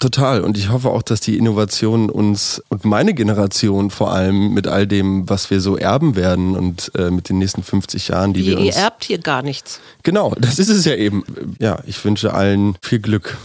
Total. 0.00 0.40
Und 0.40 0.56
ich 0.56 0.70
hoffe 0.70 0.88
auch, 0.90 1.02
dass 1.02 1.20
die 1.20 1.36
Innovationen 1.36 2.08
uns 2.08 2.62
und 2.68 2.86
meine 2.86 3.12
Generation 3.12 3.90
vor 3.90 4.12
allem 4.12 4.54
mit 4.54 4.66
all 4.66 4.86
dem, 4.86 5.28
was 5.28 5.50
wir 5.50 5.60
so 5.60 5.76
erben 5.76 6.16
werden 6.16 6.56
und 6.56 6.90
äh, 6.96 7.10
mit 7.10 7.28
den 7.28 7.36
nächsten 7.38 7.62
50 7.62 8.08
Jahren, 8.08 8.32
die 8.32 8.40
Wie, 8.40 8.46
wir 8.46 8.58
uns. 8.58 8.66
ihr 8.66 8.74
erbt 8.82 9.04
hier 9.04 9.18
gar 9.18 9.42
nichts. 9.42 9.78
Genau, 10.02 10.34
das 10.38 10.58
ist 10.58 10.70
es 10.70 10.86
ja 10.86 10.94
eben. 10.94 11.22
Ja, 11.58 11.80
ich 11.86 12.02
wünsche 12.02 12.32
allen 12.32 12.76
viel 12.80 13.00
Glück 13.00 13.36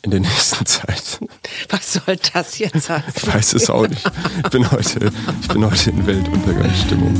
in 0.00 0.10
der 0.10 0.20
nächsten 0.28 0.64
Zeit. 0.64 1.20
Was 1.68 1.92
soll 1.92 2.16
das 2.32 2.58
jetzt 2.58 2.88
heißen? 2.88 3.12
Ich 3.14 3.34
weiß 3.34 3.52
es 3.52 3.68
auch 3.68 3.86
nicht. 3.86 4.02
Ich 4.44 4.50
bin 4.50 4.70
heute, 4.70 5.12
ich 5.42 5.48
bin 5.48 5.64
heute 5.64 5.90
in 5.90 6.06
Weltuntergangsstimmung. 6.06 7.14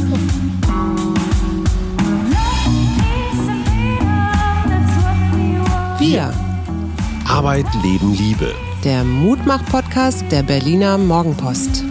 Wir, 5.99 6.33
Arbeit, 7.27 7.67
Leben, 7.83 8.15
Liebe. 8.15 8.55
Der 8.85 9.03
Mutmach-Podcast 9.05 10.25
der 10.31 10.43
Berliner 10.43 10.99
Morgenpost. 10.99 11.83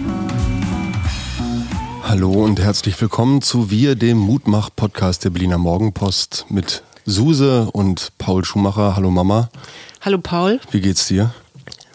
Hallo 2.03 2.31
und 2.31 2.59
herzlich 2.59 2.99
willkommen 3.01 3.41
zu 3.41 3.69
Wir, 3.69 3.95
dem 3.95 4.17
Mutmach-Podcast 4.17 5.25
der 5.25 5.31
Berliner 5.31 5.57
Morgenpost 5.57 6.45
mit 6.49 6.83
Suse 7.05 7.69
und 7.71 8.11
Paul 8.17 8.45
Schumacher. 8.45 8.95
Hallo 8.95 9.11
Mama, 9.11 9.49
Hallo 10.01 10.19
Paul, 10.19 10.59
wie 10.71 10.81
geht's 10.81 11.07
dir? 11.07 11.33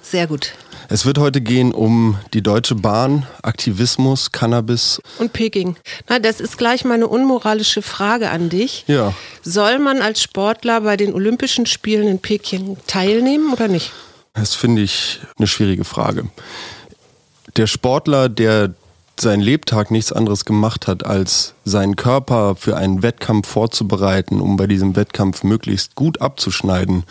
sehr 0.03 0.27
gut. 0.27 0.53
Es 0.89 1.07
wird 1.07 1.17
heute 1.17 1.41
gehen 1.41 1.73
um 1.73 2.19
die 2.35 2.43
Deutsche 2.43 2.75
Bahn, 2.75 3.25
Aktivismus, 3.43 4.31
Cannabis. 4.31 5.01
Und 5.19 5.33
Peking. 5.33 5.77
Na, 6.09 6.19
das 6.19 6.39
ist 6.39 6.59
gleich 6.59 6.85
meine 6.85 7.07
unmoralische 7.07 7.81
Frage 7.81 8.29
an 8.29 8.51
dich. 8.51 8.85
Ja. 8.89 9.15
Soll 9.43 9.79
man 9.79 10.03
als 10.03 10.21
Sportler 10.21 10.83
bei 10.83 10.99
den 10.99 11.15
Olympischen 11.15 11.65
Spielen 11.65 12.09
in 12.09 12.19
Peking 12.19 12.77
teilnehmen 12.87 13.55
oder 13.55 13.69
nicht? 13.69 13.91
Das 14.35 14.55
finde 14.55 14.83
ich 14.83 15.21
eine 15.39 15.47
schwierige 15.47 15.85
Frage. 15.85 16.29
Der 17.57 17.67
Sportler, 17.67 18.29
der 18.29 18.75
seinen 19.21 19.43
Lebtag 19.43 19.91
nichts 19.91 20.13
anderes 20.13 20.45
gemacht 20.45 20.87
hat, 20.87 21.05
als 21.05 21.55
seinen 21.65 21.97
Körper 21.97 22.57
für 22.57 22.77
einen 22.77 23.03
Wettkampf 23.03 23.47
vorzubereiten, 23.47 24.41
um 24.41 24.57
bei 24.57 24.67
diesem 24.67 24.97
Wettkampf 24.97 25.45
möglichst 25.45 25.95
gut 25.95 26.21
abzuschneiden 26.21 27.05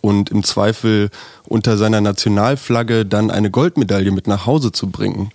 und 0.00 0.30
im 0.30 0.42
Zweifel 0.42 1.10
unter 1.46 1.76
seiner 1.76 2.00
Nationalflagge 2.00 3.06
dann 3.06 3.30
eine 3.30 3.50
Goldmedaille 3.50 4.10
mit 4.10 4.26
nach 4.26 4.46
Hause 4.46 4.72
zu 4.72 4.90
bringen. 4.90 5.30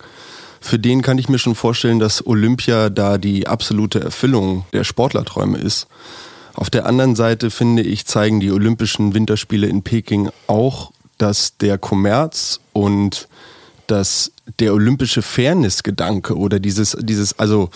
Für 0.60 0.78
den 0.78 1.02
kann 1.02 1.18
ich 1.18 1.28
mir 1.28 1.38
schon 1.38 1.54
vorstellen, 1.54 2.00
dass 2.00 2.26
Olympia 2.26 2.90
da 2.90 3.16
die 3.16 3.46
absolute 3.46 4.00
Erfüllung 4.00 4.64
der 4.72 4.84
Sportlerträume 4.84 5.58
ist. 5.58 5.86
Auf 6.54 6.68
der 6.68 6.86
anderen 6.86 7.14
Seite 7.14 7.50
finde 7.50 7.82
ich, 7.82 8.06
zeigen 8.06 8.40
die 8.40 8.50
Olympischen 8.50 9.14
Winterspiele 9.14 9.68
in 9.68 9.82
Peking 9.82 10.30
auch, 10.48 10.90
dass 11.18 11.56
der 11.58 11.78
Kommerz 11.78 12.60
und 12.72 13.28
dass 13.86 14.32
der 14.60 14.74
olympische 14.74 15.22
Fairness-Gedanke 15.22 16.36
oder 16.36 16.58
dieses, 16.60 16.96
dieses, 17.00 17.38
also 17.38 17.70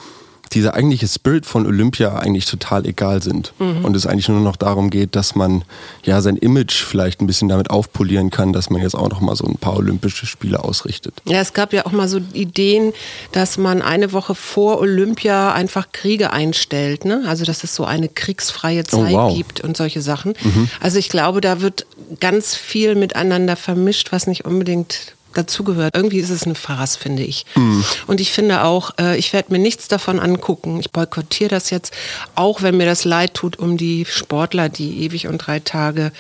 dieser 0.55 0.75
eigentliche 0.75 1.09
Spirit 1.09 1.47
von 1.47 1.67
Olympia 1.67 2.17
eigentlich 2.19 2.47
total 2.47 2.87
egal 2.87 3.23
sind. 3.23 3.53
Und 3.59 3.97
es 3.97 4.07
eigentlich 4.07 4.29
nur 4.29 4.41
noch 4.41 4.57
darum 4.57 4.91
geht, 4.91 5.17
dass 5.17 5.35
man 5.35 5.65
ja 6.05 6.21
sein 6.21 6.37
Image 6.37 6.83
vielleicht 6.83 7.21
ein 7.21 7.27
bisschen 7.27 7.49
damit 7.49 7.71
aufpolieren 7.71 8.31
kann, 8.31 8.53
dass 8.53 8.71
man 8.71 8.83
jetzt 8.83 8.95
auch 8.95 9.09
noch 9.09 9.21
mal 9.21 9.35
so 9.37 9.47
ein 9.47 9.57
paar 9.57 9.77
Olympische 9.77 10.27
Spiele 10.27 10.63
ausrichtet. 10.63 11.15
Ja, 11.27 11.41
es 11.41 11.53
gab 11.53 11.73
ja 11.73 11.87
auch 11.87 11.93
mal 11.93 12.09
so 12.09 12.21
Ideen, 12.33 12.93
dass 13.33 13.59
man 13.59 13.83
eine 13.83 14.13
Woche 14.13 14.35
vor 14.35 14.79
Olympia 14.81 15.53
einfach 15.53 15.89
Kriege 15.93 16.33
einstellt. 16.33 17.05
Ne? 17.05 17.23
Also, 17.27 17.45
dass 17.45 17.65
es 17.65 17.75
so 17.75 17.85
eine 17.85 18.09
kriegsfreie 18.09 18.85
Zeit 18.85 19.13
Oh, 19.13 19.13
wow. 19.13 19.37
gibt 19.37 19.61
und 19.61 19.77
solche 19.77 20.03
Sachen. 20.03 20.35
Also, 20.81 20.99
ich 20.99 21.09
glaube, 21.09 21.41
da 21.41 21.61
wird 21.61 21.87
ganz 22.21 22.55
viel 22.55 22.95
miteinander 22.95 23.57
vermischt, 23.57 24.13
was 24.13 24.27
nicht 24.27 24.45
unbedingt 24.45 25.15
dazugehört. 25.33 25.97
Irgendwie 25.97 26.19
ist 26.19 26.31
es 26.31 26.45
eine 26.45 26.55
Farce, 26.55 26.97
finde 26.97 27.23
ich. 27.23 27.47
Und 28.07 28.21
ich 28.21 28.33
finde 28.33 28.65
auch, 28.65 28.93
äh, 28.99 29.17
ich 29.19 29.33
werde 29.33 29.53
mir 29.53 29.59
nichts 29.59 29.89
davon 29.89 30.21
angucken. 30.21 30.81
Ich 30.81 30.91
boykottiere 30.91 31.51
das 31.51 31.71
jetzt, 31.71 31.93
auch 32.35 32.63
wenn 32.63 32.77
mir 32.77 32.87
das 32.87 33.05
leid 33.05 33.35
tut 33.35 33.59
um 33.59 33.77
die 33.77 34.05
Sportler, 34.09 34.69
die 34.69 35.05
ewig 35.05 35.27
und 35.27 35.39
drei 35.39 35.61
Tage 35.61 36.13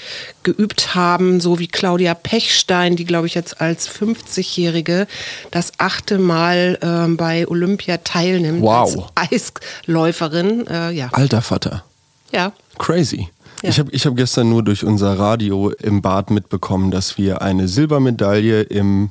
geübt 0.42 0.94
haben, 0.94 1.40
so 1.40 1.58
wie 1.58 1.68
Claudia 1.68 2.14
Pechstein, 2.14 2.96
die, 2.96 3.04
glaube 3.04 3.26
ich, 3.26 3.34
jetzt 3.34 3.60
als 3.60 3.88
50-Jährige 3.88 5.06
das 5.50 5.72
achte 5.78 6.18
Mal 6.18 6.78
ähm, 6.82 7.16
bei 7.16 7.46
Olympia 7.48 7.98
teilnimmt. 7.98 8.62
Wow. 8.62 9.10
Als 9.14 9.52
Eisläuferin. 9.86 10.66
Äh, 10.66 10.92
ja. 10.92 11.08
Alter 11.12 11.42
Vater. 11.42 11.84
ja. 12.32 12.52
Crazy. 12.78 13.28
Ja. 13.62 13.68
Ich 13.70 13.78
habe 13.78 13.90
ich 13.92 14.06
hab 14.06 14.16
gestern 14.16 14.48
nur 14.50 14.62
durch 14.62 14.84
unser 14.84 15.18
Radio 15.18 15.70
im 15.70 16.02
Bad 16.02 16.30
mitbekommen, 16.30 16.90
dass 16.90 17.16
wir 17.18 17.42
eine 17.42 17.68
Silbermedaille 17.68 18.62
im 18.62 19.10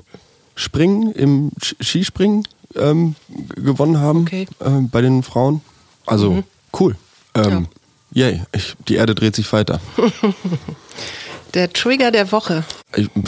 Springen, 0.56 1.12
im 1.14 1.52
Skispringen 1.82 2.46
ähm, 2.76 3.16
gewonnen 3.56 4.00
haben 4.00 4.22
Okay. 4.22 4.48
ähm, 4.64 4.90
bei 4.90 5.02
den 5.02 5.24
Frauen. 5.24 5.62
Also 6.06 6.44
cool. 6.80 6.96
Ähm, 7.34 7.68
Yay, 8.14 8.42
ich, 8.54 8.76
die 8.90 8.96
Erde 8.96 9.16
dreht 9.16 9.36
sich 9.36 9.52
weiter. 9.54 9.80
Der 11.54 11.72
Trigger 11.74 12.12
der 12.12 12.32
Woche. 12.32 12.64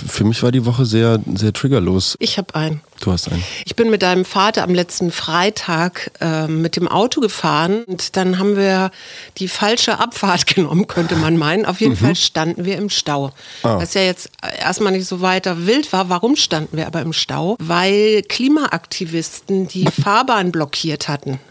Für 0.07 0.23
mich 0.23 0.41
war 0.43 0.51
die 0.53 0.65
Woche 0.65 0.85
sehr, 0.85 1.19
sehr 1.35 1.51
triggerlos. 1.51 2.15
Ich 2.19 2.37
habe 2.37 2.55
einen. 2.55 2.81
Du 3.03 3.11
hast 3.11 3.29
einen. 3.29 3.43
Ich 3.65 3.75
bin 3.75 3.89
mit 3.89 4.01
deinem 4.01 4.23
Vater 4.23 4.63
am 4.63 4.73
letzten 4.73 5.11
Freitag 5.11 6.09
ähm, 6.21 6.61
mit 6.61 6.77
dem 6.77 6.87
Auto 6.87 7.19
gefahren 7.19 7.83
und 7.83 8.15
dann 8.15 8.39
haben 8.39 8.55
wir 8.55 8.91
die 9.39 9.49
falsche 9.49 9.99
Abfahrt 9.99 10.47
genommen, 10.55 10.87
könnte 10.87 11.17
man 11.17 11.35
meinen. 11.35 11.65
Auf 11.65 11.81
jeden 11.81 11.97
Fall 11.97 12.15
standen 12.15 12.63
wir 12.63 12.77
im 12.77 12.89
Stau. 12.89 13.33
Was 13.61 13.93
ja 13.93 14.03
jetzt 14.03 14.29
erstmal 14.57 14.93
nicht 14.93 15.05
so 15.05 15.19
weiter 15.19 15.65
wild 15.65 15.91
war. 15.91 16.07
Warum 16.07 16.37
standen 16.37 16.77
wir 16.77 16.87
aber 16.87 17.01
im 17.01 17.11
Stau? 17.11 17.57
Weil 17.59 18.21
Klimaaktivisten 18.21 19.67
die 19.67 19.85
Fahrbahn 20.03 20.53
blockiert 20.53 21.09
hatten. 21.09 21.41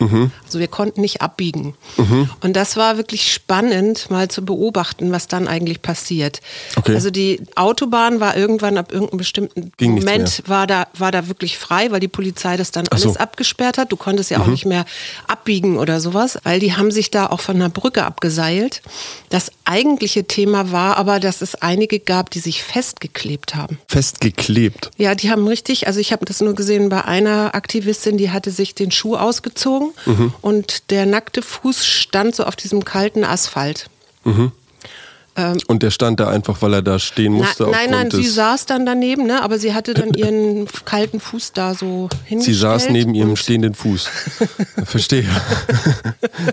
Also 0.46 0.58
wir 0.58 0.69
konnten 0.69 1.02
nicht 1.02 1.20
abbiegen. 1.20 1.74
Und 2.40 2.56
das 2.56 2.78
war 2.78 2.96
wirklich 2.96 3.30
spannend, 3.30 4.10
mal 4.10 4.28
zu 4.28 4.42
beobachten, 4.42 5.12
was 5.12 5.28
dann 5.28 5.48
eigentlich 5.48 5.82
passiert. 5.82 6.40
Okay. 6.76 6.94
Also 6.94 7.10
die 7.10 7.42
Autobahn 7.56 8.20
war 8.20 8.38
irgendwann 8.38 8.78
ab 8.78 8.90
irgendeinem 8.90 9.19
bestimmten 9.19 9.72
Ging 9.76 9.96
Moment 9.96 10.42
war 10.46 10.66
da, 10.66 10.86
war 10.94 11.12
da 11.12 11.28
wirklich 11.28 11.41
frei, 11.58 11.91
weil 11.91 12.00
die 12.00 12.08
Polizei 12.08 12.56
das 12.56 12.70
dann 12.70 12.84
so. 12.86 12.97
Mhm. 12.97 13.03
alles 13.03 13.16
abgesperrt 13.19 13.78
hat. 13.78 13.91
Du 13.92 13.97
konntest 13.97 14.30
ja 14.30 14.41
auch 14.41 14.47
nicht 14.47 14.64
mehr 14.66 14.84
abbiegen 15.26 15.76
oder 15.78 16.00
sowas, 16.00 16.38
weil 16.44 16.60
die 16.60 16.75
haben 16.75 16.91
sich 16.91 17.10
da 17.10 17.26
auch 17.26 17.41
von 17.41 17.56
einer 17.56 17.69
Brücke 17.69 18.04
abgeseilt. 18.04 18.82
Das 19.28 19.50
eigentliche 19.64 20.25
Thema 20.25 20.70
war 20.72 20.97
aber, 20.97 21.20
dass 21.20 21.42
es 21.42 21.54
einige 21.56 21.98
gab, 22.00 22.31
die 22.31 22.38
sich 22.41 22.62
festgeklebt 22.62 23.54
haben. 23.54 23.78
Festgeklebt. 23.88 24.91
Ja, 24.97 25.14
die 25.14 25.31
haben 25.31 25.47
richtig, 25.48 25.86
also 25.86 25.98
ich 26.00 26.12
habe 26.12 26.25
das 26.25 26.41
nur 26.41 26.54
gesehen 26.54 26.88
bei 26.88 27.04
einer 27.04 27.54
Aktivistin, 27.54 28.16
die 28.19 28.31
hatte 28.31 28.50
sich 28.50 28.75
den 28.75 28.91
Schuh 28.91 29.16
ausgezogen 29.16 29.91
Mhm. 30.06 30.32
und 30.41 30.91
der 30.91 31.06
nackte 31.06 31.42
Fuß 31.42 31.84
stand 31.86 32.34
so 32.34 32.44
auf 32.44 32.56
diesem 32.56 32.84
kalten 32.84 33.25
Asphalt. 33.25 33.88
Und 35.66 35.82
der 35.82 35.91
stand 35.91 36.20
da 36.20 36.28
einfach, 36.28 36.60
weil 36.60 36.75
er 36.75 36.82
da 36.82 36.98
stehen 36.98 37.32
musste. 37.32 37.65
Na, 37.65 37.70
nein, 37.70 37.91
nein, 37.91 38.10
sie 38.10 38.28
saß 38.28 38.66
dann 38.66 38.84
daneben, 38.84 39.25
ne? 39.26 39.43
aber 39.43 39.59
sie 39.59 39.72
hatte 39.72 39.94
dann 39.94 40.12
ihren 40.15 40.66
kalten 40.84 41.20
Fuß 41.20 41.53
da 41.53 41.75
so 41.75 42.10
hingestellt. 42.26 42.56
Sie 42.56 42.60
saß 42.60 42.88
neben 42.91 43.15
ihrem 43.15 43.37
stehenden 43.37 43.72
Fuß. 43.75 44.09
Verstehe. 44.84 45.26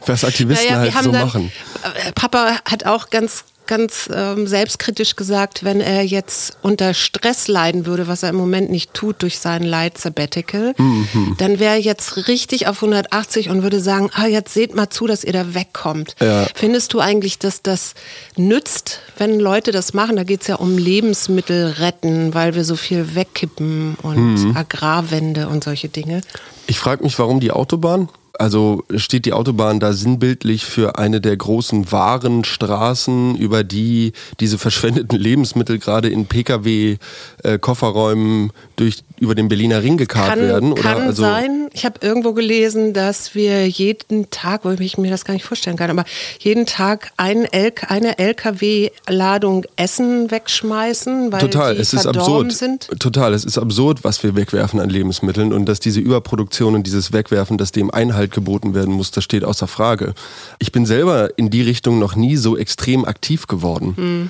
Was 0.05 0.23
Aktivisten 0.23 0.73
Naja, 0.73 0.93
halt 0.93 1.03
so 1.03 1.11
dann, 1.11 1.25
machen. 1.25 1.51
äh, 1.83 2.11
Papa 2.13 2.59
hat 2.63 2.85
auch 2.85 3.09
ganz 3.09 3.43
ganz 3.69 4.09
ähm, 4.13 4.47
selbstkritisch 4.47 5.15
gesagt, 5.15 5.63
wenn 5.63 5.79
er 5.79 6.01
jetzt 6.03 6.57
unter 6.63 6.93
Stress 6.95 7.47
leiden 7.47 7.85
würde, 7.85 8.07
was 8.07 8.23
er 8.23 8.29
im 8.29 8.35
Moment 8.35 8.71
nicht 8.71 8.93
tut 8.95 9.21
durch 9.21 9.37
sein 9.39 9.61
Light 9.63 9.97
Sabbatical, 9.97 10.73
Mhm. 10.77 11.35
dann 11.37 11.59
wäre 11.59 11.75
er 11.75 11.79
jetzt 11.79 12.27
richtig 12.27 12.67
auf 12.67 12.81
180 12.81 13.49
und 13.49 13.61
würde 13.63 13.79
sagen, 13.79 14.09
ah, 14.13 14.25
jetzt 14.25 14.53
seht 14.53 14.75
mal 14.75 14.89
zu, 14.89 15.05
dass 15.07 15.23
ihr 15.23 15.33
da 15.33 15.53
wegkommt. 15.53 16.15
Ja. 16.19 16.47
Findest 16.55 16.93
du 16.93 16.99
eigentlich, 16.99 17.37
dass 17.37 17.61
das 17.61 17.93
nützt, 18.35 19.01
wenn 19.17 19.39
Leute 19.39 19.71
das 19.71 19.93
machen? 19.93 20.15
Da 20.15 20.23
geht 20.23 20.41
es 20.41 20.47
ja 20.47 20.55
um 20.55 20.77
Lebensmittel 20.77 21.67
retten, 21.79 22.33
weil 22.33 22.55
wir 22.55 22.65
so 22.65 22.75
viel 22.75 23.13
wegkippen 23.15 23.95
und 24.01 24.35
Mhm. 24.45 24.57
Agrarwende 24.57 25.47
und 25.47 25.63
solche 25.63 25.89
Dinge. 25.89 26.21
Ich 26.67 26.79
frage 26.79 27.03
mich, 27.03 27.17
warum 27.19 27.39
die 27.39 27.51
Autobahn? 27.51 28.09
Also 28.39 28.83
steht 28.95 29.25
die 29.25 29.33
Autobahn 29.33 29.81
da 29.81 29.93
sinnbildlich 29.93 30.65
für 30.65 30.97
eine 30.97 31.19
der 31.19 31.35
großen 31.35 31.91
Warenstraßen, 31.91 33.35
über 33.35 33.65
die 33.65 34.13
diese 34.39 34.57
verschwendeten 34.57 35.19
Lebensmittel 35.19 35.77
gerade 35.77 36.07
in 36.09 36.25
Pkw-Kofferräumen 36.25 38.53
durch 38.77 39.03
über 39.19 39.35
den 39.35 39.49
Berliner 39.49 39.83
Ring 39.83 39.97
gekarrt 39.97 40.29
Kann, 40.29 40.39
werden? 40.39 40.71
Oder 40.71 40.81
kann 40.81 41.01
also 41.01 41.23
sein. 41.23 41.69
Ich 41.73 41.85
habe 41.85 41.99
irgendwo 42.01 42.33
gelesen, 42.33 42.93
dass 42.93 43.35
wir 43.35 43.67
jeden 43.67 44.31
Tag, 44.31 44.63
wo 44.63 44.69
ich 44.69 44.97
mir 44.97 45.11
das 45.11 45.25
gar 45.25 45.33
nicht 45.33 45.45
vorstellen 45.45 45.75
kann, 45.75 45.89
aber 45.89 46.05
jeden 46.39 46.65
Tag 46.65 47.11
ein 47.17 47.45
L 47.45 47.73
eine 47.87 48.17
LKW-Ladung 48.17 49.65
Essen 49.75 50.31
wegschmeißen, 50.31 51.31
weil 51.31 51.41
Total, 51.41 51.75
die 51.75 51.81
es 51.81 51.93
ist 51.93 52.07
absurd. 52.07 52.53
sind. 52.53 52.87
Total, 52.99 53.33
es 53.33 53.43
ist 53.43 53.57
absurd, 53.57 54.03
was 54.03 54.23
wir 54.23 54.35
wegwerfen 54.35 54.79
an 54.79 54.89
Lebensmitteln 54.89 55.51
und 55.51 55.65
dass 55.65 55.79
diese 55.79 55.99
Überproduktion 55.99 56.75
und 56.75 56.87
dieses 56.87 57.11
Wegwerfen, 57.11 57.57
dass 57.57 57.71
dem 57.71 57.91
Einhalt 57.91 58.28
geboten 58.31 58.73
werden 58.73 58.93
muss, 58.93 59.11
das 59.11 59.23
steht 59.23 59.43
außer 59.43 59.67
Frage. 59.67 60.13
Ich 60.59 60.71
bin 60.71 60.85
selber 60.85 61.37
in 61.37 61.49
die 61.49 61.61
Richtung 61.61 61.99
noch 61.99 62.15
nie 62.15 62.37
so 62.37 62.57
extrem 62.57 63.05
aktiv 63.05 63.47
geworden. 63.47 64.29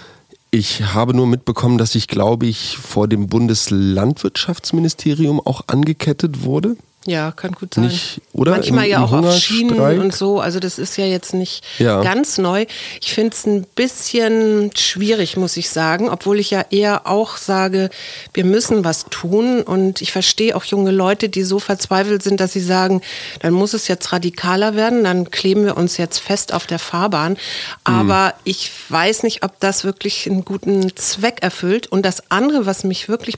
Ich 0.51 0.94
habe 0.94 1.13
nur 1.13 1.28
mitbekommen, 1.28 1.78
dass 1.78 1.94
ich, 1.94 2.07
glaube 2.07 2.48
ich, 2.48 2.78
vor 2.78 3.07
dem 3.07 3.28
Bundeslandwirtschaftsministerium 3.28 5.40
auch 5.40 5.66
angekettet 5.68 6.44
wurde. 6.44 6.75
Ja, 7.06 7.31
kann 7.31 7.54
gut 7.54 7.75
sein. 7.75 7.86
Nicht, 7.86 8.22
oder? 8.34 8.51
Manchmal 8.51 8.84
Im- 8.86 8.92
ja 8.92 8.98
im 8.98 9.04
auch 9.06 9.13
auf 9.13 9.34
Schienen 9.38 9.80
und 10.01 10.13
so. 10.13 10.42
Also 10.42 10.60
das 10.60 10.78
ist 10.78 10.98
ja 10.98 11.06
jetzt 11.06 11.34
nicht 11.34 11.63
Ja. 11.80 12.01
ganz 12.01 12.38
neu. 12.38 12.66
Ich 13.00 13.13
finde 13.13 13.34
es 13.36 13.46
ein 13.46 13.63
bisschen 13.74 14.72
schwierig, 14.75 15.38
muss 15.38 15.56
ich 15.56 15.69
sagen, 15.69 16.10
obwohl 16.10 16.40
ich 16.40 16.51
ja 16.51 16.66
eher 16.72 17.07
auch 17.07 17.38
sage, 17.38 17.90
wir 18.34 18.44
müssen 18.44 18.84
was 18.84 19.06
tun. 19.10 19.62
Und 19.62 20.01
ich 20.01 20.12
verstehe 20.12 20.56
auch 20.57 20.66
junge 20.66 20.92
Leute, 20.92 21.30
die 21.30 21.44
so 21.44 21.57
verzweifelt 21.60 22.22
sind, 22.22 22.42
dass 22.42 22.51
sie 22.51 22.60
sagen, 22.60 23.01
dann 23.42 23.54
muss 23.54 23.74
es 23.74 23.88
jetzt 23.88 24.12
radikaler 24.12 24.75
werden, 24.75 25.06
dann 25.06 25.31
kleben 25.31 25.63
wir 25.63 25.78
uns 25.78 25.96
jetzt 25.96 26.19
fest 26.19 26.54
auf 26.54 26.68
der 26.68 26.80
Fahrbahn. 26.80 27.38
Aber 27.86 28.34
ich 28.44 28.69
weiß 28.90 29.24
nicht, 29.24 29.44
ob 29.46 29.57
das 29.62 29.86
wirklich 29.86 30.30
einen 30.30 30.44
guten 30.44 30.94
Zweck 30.98 31.38
erfüllt. 31.42 31.88
Und 31.88 32.06
das 32.06 32.30
andere, 32.30 32.66
was 32.66 32.84
mich 32.84 33.07
wirklich 33.07 33.36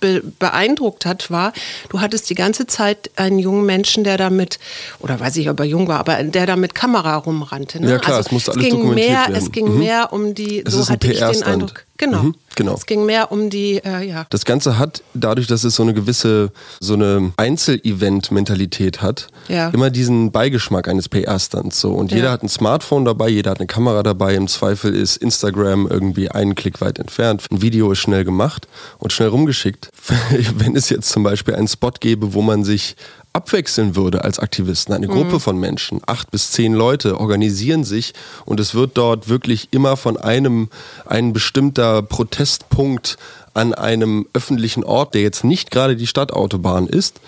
be 0.00 0.22
beeindruckt 0.38 1.06
hat, 1.06 1.30
war, 1.30 1.52
du 1.90 2.00
hattest 2.00 2.28
die 2.30 2.34
ganze 2.34 2.66
Zeit 2.66 3.10
einen 3.16 3.38
jungen 3.38 3.66
Menschen, 3.66 4.02
der 4.04 4.16
damit, 4.16 4.58
oder 4.98 5.20
weiß 5.20 5.36
ich, 5.36 5.48
ob 5.50 5.60
er 5.60 5.66
jung 5.66 5.86
war, 5.88 6.00
aber 6.00 6.22
der 6.22 6.46
da 6.46 6.56
mit 6.56 6.74
Kamera 6.74 7.16
rumrannte. 7.16 7.80
Ne? 7.80 7.90
Ja, 7.90 7.98
klar, 7.98 8.18
es 8.20 8.30
musste 8.32 8.52
alles 8.52 8.64
ging 8.64 8.74
dokumentiert 8.76 9.08
mehr, 9.10 9.18
werden. 9.20 9.34
Es 9.36 9.52
ging 9.52 9.72
Mhm. 9.72 9.78
mehr 9.78 10.12
um 10.12 10.34
die, 10.34 10.64
Es 10.66 10.72
so 10.72 10.88
hatte 10.88 11.12
ich 11.12 11.18
den. 11.20 11.42
Eindruck. 11.42 11.84
Genau. 12.00 12.22
Mhm, 12.22 12.34
genau. 12.56 12.74
Es 12.74 12.86
ging 12.86 13.04
mehr 13.04 13.30
um 13.30 13.50
die, 13.50 13.76
äh, 13.84 14.08
ja. 14.08 14.26
Das 14.30 14.46
Ganze 14.46 14.78
hat, 14.78 15.02
dadurch, 15.12 15.46
dass 15.46 15.64
es 15.64 15.74
so 15.76 15.82
eine 15.82 15.92
gewisse, 15.92 16.50
so 16.80 16.94
eine 16.94 17.32
Einzel-Event-Mentalität 17.36 19.02
hat, 19.02 19.28
Ja. 19.48 19.68
immer 19.68 19.90
diesen 19.90 20.32
Beigeschmack 20.32 20.88
eines 20.88 21.08
PR-Stands. 21.10 21.78
So. 21.80 21.92
Und 21.92 22.10
Ja. 22.10 22.16
jeder 22.16 22.30
hat 22.30 22.42
ein 22.42 22.48
Smartphone 22.48 23.04
dabei, 23.04 23.28
jeder 23.28 23.50
hat 23.50 23.58
eine 23.58 23.66
Kamera 23.66 24.02
dabei. 24.02 24.34
Im 24.34 24.48
Zweifel 24.48 24.94
ist 24.94 25.18
Instagram 25.18 25.86
irgendwie 25.88 26.30
einen 26.30 26.54
Klick 26.54 26.80
weit 26.80 26.98
entfernt. 26.98 27.44
Ein 27.50 27.60
Video 27.62 27.92
ist 27.92 27.98
schnell 27.98 28.24
gemacht 28.24 28.66
und 28.98 29.12
schnell 29.12 29.28
rumgeschickt. 29.28 29.90
Wenn 30.56 30.76
es 30.76 30.88
jetzt 30.88 31.10
zum 31.10 31.22
Beispiel 31.22 31.54
einen 31.54 31.68
Spot 31.68 31.92
gäbe, 32.00 32.32
wo 32.32 32.40
man 32.40 32.64
sich 32.64 32.96
abwechseln 33.32 33.96
würde 33.96 34.24
als 34.24 34.38
Aktivisten. 34.38 34.94
Eine 34.94 35.06
Gruppe 35.06 35.40
von 35.40 35.58
Menschen, 35.58 36.00
acht 36.06 36.30
bis 36.30 36.50
zehn 36.50 36.74
Leute, 36.74 37.20
organisieren 37.20 37.84
sich 37.84 38.12
und 38.44 38.58
es 38.60 38.74
wird 38.74 38.98
dort 38.98 39.28
wirklich 39.28 39.68
immer 39.70 39.96
von 39.96 40.16
einem, 40.16 40.68
ein 41.06 41.32
bestimmter 41.32 42.02
Protestpunkt 42.02 43.18
an 43.54 43.74
einem 43.74 44.26
öffentlichen 44.32 44.84
Ort, 44.84 45.14
der 45.14 45.22
jetzt 45.22 45.44
nicht 45.44 45.70
gerade 45.70 45.96
die 45.96 46.06
Stadtautobahn 46.06 46.86
ist. 46.86 47.20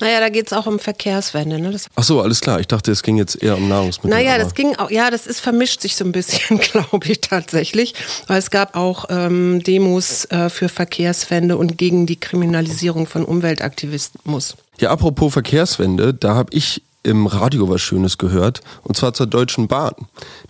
Naja, 0.00 0.20
da 0.20 0.28
geht 0.28 0.46
es 0.46 0.52
auch 0.52 0.66
um 0.66 0.78
Verkehrswende. 0.78 1.58
Ne? 1.58 1.70
Das 1.70 1.86
Ach 1.94 2.02
so, 2.02 2.20
alles 2.20 2.40
klar. 2.40 2.60
Ich 2.60 2.66
dachte, 2.66 2.92
es 2.92 3.02
ging 3.02 3.16
jetzt 3.16 3.42
eher 3.42 3.56
um 3.56 3.68
Nahrungsmittel. 3.68 4.10
Naja, 4.10 4.36
das 4.36 4.54
ging 4.54 4.76
auch, 4.76 4.90
ja, 4.90 5.10
das 5.10 5.26
ist 5.26 5.40
vermischt 5.40 5.80
sich 5.80 5.96
so 5.96 6.04
ein 6.04 6.12
bisschen, 6.12 6.58
glaube 6.72 7.06
ich 7.08 7.20
tatsächlich. 7.22 7.94
Weil 8.26 8.38
es 8.38 8.50
gab 8.50 8.76
auch 8.76 9.06
ähm, 9.08 9.62
Demos 9.62 10.26
äh, 10.26 10.50
für 10.50 10.68
Verkehrswende 10.68 11.56
und 11.56 11.78
gegen 11.78 12.06
die 12.06 12.16
Kriminalisierung 12.16 13.06
von 13.06 13.24
Umweltaktivismus. 13.24 14.56
Ja, 14.78 14.90
apropos 14.90 15.32
Verkehrswende, 15.32 16.12
da 16.12 16.34
habe 16.34 16.50
ich 16.52 16.82
im 17.06 17.26
Radio 17.26 17.68
was 17.68 17.80
Schönes 17.80 18.18
gehört, 18.18 18.60
und 18.82 18.96
zwar 18.96 19.14
zur 19.14 19.26
Deutschen 19.26 19.68
Bahn. 19.68 19.94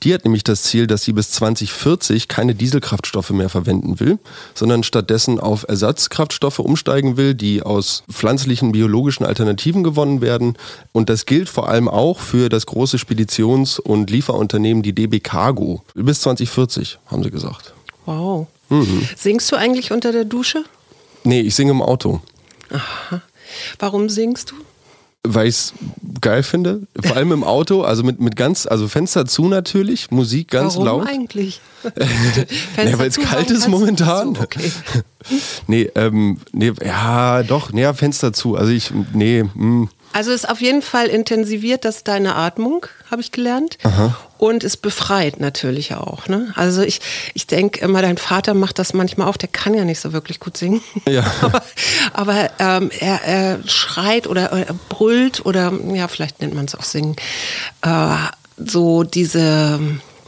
Die 0.02 0.14
hat 0.14 0.24
nämlich 0.24 0.42
das 0.42 0.62
Ziel, 0.62 0.86
dass 0.86 1.02
sie 1.02 1.12
bis 1.12 1.30
2040 1.32 2.28
keine 2.28 2.54
Dieselkraftstoffe 2.54 3.30
mehr 3.30 3.50
verwenden 3.50 4.00
will, 4.00 4.18
sondern 4.54 4.82
stattdessen 4.82 5.38
auf 5.38 5.66
Ersatzkraftstoffe 5.68 6.58
umsteigen 6.58 7.18
will, 7.18 7.34
die 7.34 7.62
aus 7.62 8.04
pflanzlichen, 8.10 8.72
biologischen 8.72 9.26
Alternativen 9.26 9.84
gewonnen 9.84 10.22
werden. 10.22 10.56
Und 10.92 11.10
das 11.10 11.26
gilt 11.26 11.50
vor 11.50 11.68
allem 11.68 11.88
auch 11.88 12.20
für 12.20 12.48
das 12.48 12.64
große 12.64 12.96
Speditions- 12.96 13.78
und 13.78 14.08
Lieferunternehmen, 14.08 14.82
die 14.82 14.94
DB 14.94 15.20
Cargo. 15.20 15.82
Bis 15.94 16.22
2040, 16.22 16.98
haben 17.06 17.22
sie 17.22 17.30
gesagt. 17.30 17.74
Wow. 18.06 18.46
Mhm. 18.70 19.06
Singst 19.14 19.52
du 19.52 19.56
eigentlich 19.56 19.92
unter 19.92 20.10
der 20.10 20.24
Dusche? 20.24 20.64
Nee, 21.22 21.40
ich 21.40 21.54
singe 21.54 21.72
im 21.72 21.82
Auto. 21.82 22.22
Aha. 22.70 23.20
Warum 23.78 24.08
singst 24.08 24.50
du? 24.50 24.56
weil 25.28 25.48
ich 25.48 25.56
es 25.56 25.74
geil 26.20 26.42
finde. 26.42 26.82
Vor 27.02 27.16
allem 27.16 27.32
im 27.32 27.44
Auto, 27.44 27.82
also 27.82 28.02
mit, 28.02 28.20
mit 28.20 28.36
ganz, 28.36 28.66
also 28.66 28.88
Fenster 28.88 29.26
zu 29.26 29.48
natürlich, 29.48 30.10
Musik 30.10 30.50
ganz 30.50 30.74
Warum 30.76 30.86
laut. 30.86 31.08
eigentlich? 31.08 31.60
Ja, 32.76 32.98
weil 32.98 33.08
es 33.08 33.16
kalt 33.16 33.50
ist 33.50 33.68
momentan. 33.68 34.34
So, 34.34 34.42
okay. 34.42 34.72
nee, 35.68 35.88
ähm, 35.94 36.38
nee, 36.52 36.72
ja, 36.84 37.44
doch, 37.44 37.72
näher 37.72 37.94
Fenster 37.94 38.32
zu. 38.32 38.56
Also 38.56 38.72
ich, 38.72 38.90
nee, 39.12 39.40
hm. 39.40 39.88
Also 40.16 40.32
es 40.32 40.46
auf 40.46 40.62
jeden 40.62 40.80
Fall 40.80 41.08
intensiviert 41.08 41.84
das 41.84 42.02
deine 42.02 42.36
Atmung, 42.36 42.86
habe 43.10 43.20
ich 43.20 43.32
gelernt. 43.32 43.76
Und 44.38 44.64
es 44.64 44.78
befreit 44.78 45.40
natürlich 45.40 45.94
auch. 45.94 46.26
Ne? 46.26 46.52
Also 46.56 46.80
ich, 46.82 47.00
ich 47.34 47.46
denke 47.46 47.80
immer, 47.80 48.00
dein 48.00 48.16
Vater 48.16 48.54
macht 48.54 48.78
das 48.78 48.94
manchmal 48.94 49.28
auch, 49.28 49.36
der 49.36 49.50
kann 49.50 49.74
ja 49.74 49.84
nicht 49.84 50.00
so 50.00 50.14
wirklich 50.14 50.40
gut 50.40 50.56
singen. 50.56 50.80
Ja. 51.06 51.24
aber 51.42 51.62
aber 52.12 52.50
ähm, 52.58 52.90
er, 52.98 53.22
er 53.24 53.58
schreit 53.66 54.26
oder, 54.26 54.52
er 54.52 54.74
brüllt 54.88 55.44
oder 55.44 55.72
ja, 55.92 56.08
vielleicht 56.08 56.40
nennt 56.40 56.54
man 56.54 56.64
es 56.64 56.74
auch 56.74 56.82
singen. 56.82 57.16
Äh, 57.82 58.16
so 58.56 59.02
diese 59.02 59.78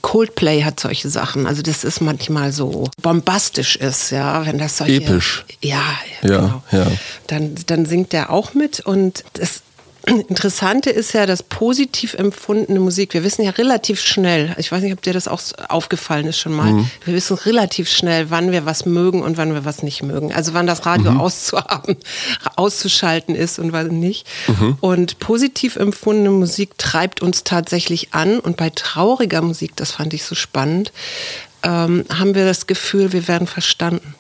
Coldplay 0.02 0.62
hat 0.64 0.81
solche 0.81 1.08
Sachen. 1.08 1.46
Also 1.46 1.62
das 1.62 1.85
ist 1.85 2.00
manchmal 2.00 2.52
so 2.52 2.88
bombastisch 3.02 3.76
ist, 3.76 4.11
ja, 4.11 4.46
wenn 4.46 4.58
das 4.58 4.76
solche 4.76 4.96
Episch. 4.96 5.44
Ja, 5.61 5.82
Ja, 6.23 6.40
genau. 6.40 6.62
ja. 6.73 6.87
Dann, 7.26 7.55
dann 7.67 7.87
singt 7.87 8.14
er 8.14 8.31
auch 8.31 8.55
mit 8.55 8.81
und 8.81 9.25
das 9.35 9.62
Interessante 10.08 10.90
ist 10.90 11.12
ja, 11.12 11.26
dass 11.26 11.43
positiv 11.43 12.14
empfundene 12.14 12.81
Musik, 12.81 13.14
wir 13.14 13.22
wissen 13.25 13.43
ja 13.43 13.50
relativ 13.50 14.00
schnell, 14.00 14.55
ich 14.58 14.72
weiß 14.72 14.82
nicht, 14.82 14.93
ob 14.93 15.02
dir 15.02 15.12
das 15.12 15.28
auch 15.28 15.40
aufgefallen 15.69 16.26
ist 16.26 16.38
schon 16.38 16.52
mal, 16.52 16.72
Mhm. 16.72 16.90
wir 17.05 17.14
wissen 17.14 17.37
relativ 17.37 17.90
schnell, 17.90 18.31
wann 18.31 18.50
wir 18.52 18.64
was 18.64 18.87
mögen 18.87 19.22
und 19.22 19.37
wann 19.37 19.52
wir 19.55 19.64
was 19.64 19.82
nicht 19.82 20.02
mögen. 20.02 20.32
Also 20.32 20.55
wann 20.55 20.66
das 20.66 20.87
Radio 20.87 21.12
Mhm. 21.12 21.20
auszuhaben, 21.20 21.96
auszuschalten 22.56 23.34
ist 23.34 23.58
und 23.58 23.72
wann 23.72 23.88
nicht. 24.00 24.26
Mhm. 24.46 24.76
Und 24.81 25.19
positiv 25.19 25.76
empfundene 25.76 26.31
Musik 26.31 26.78
treibt 26.78 27.22
uns 27.22 27.44
tatsächlich 27.44 28.14
an 28.14 28.40
und 28.40 28.56
bei 28.56 28.70
trauriger 28.70 29.43
Musik, 29.43 29.76
das 29.76 29.93
fand 29.93 30.14
ich 30.14 30.25
so 30.25 30.34
spannend, 30.34 30.93
ähm, 31.62 32.04
haben 32.08 32.34
wir 32.34 32.44
das 32.46 32.66
Gefühl, 32.66 33.12
wir 33.12 33.28
werden 33.28 33.46
verstanden. 33.46 34.14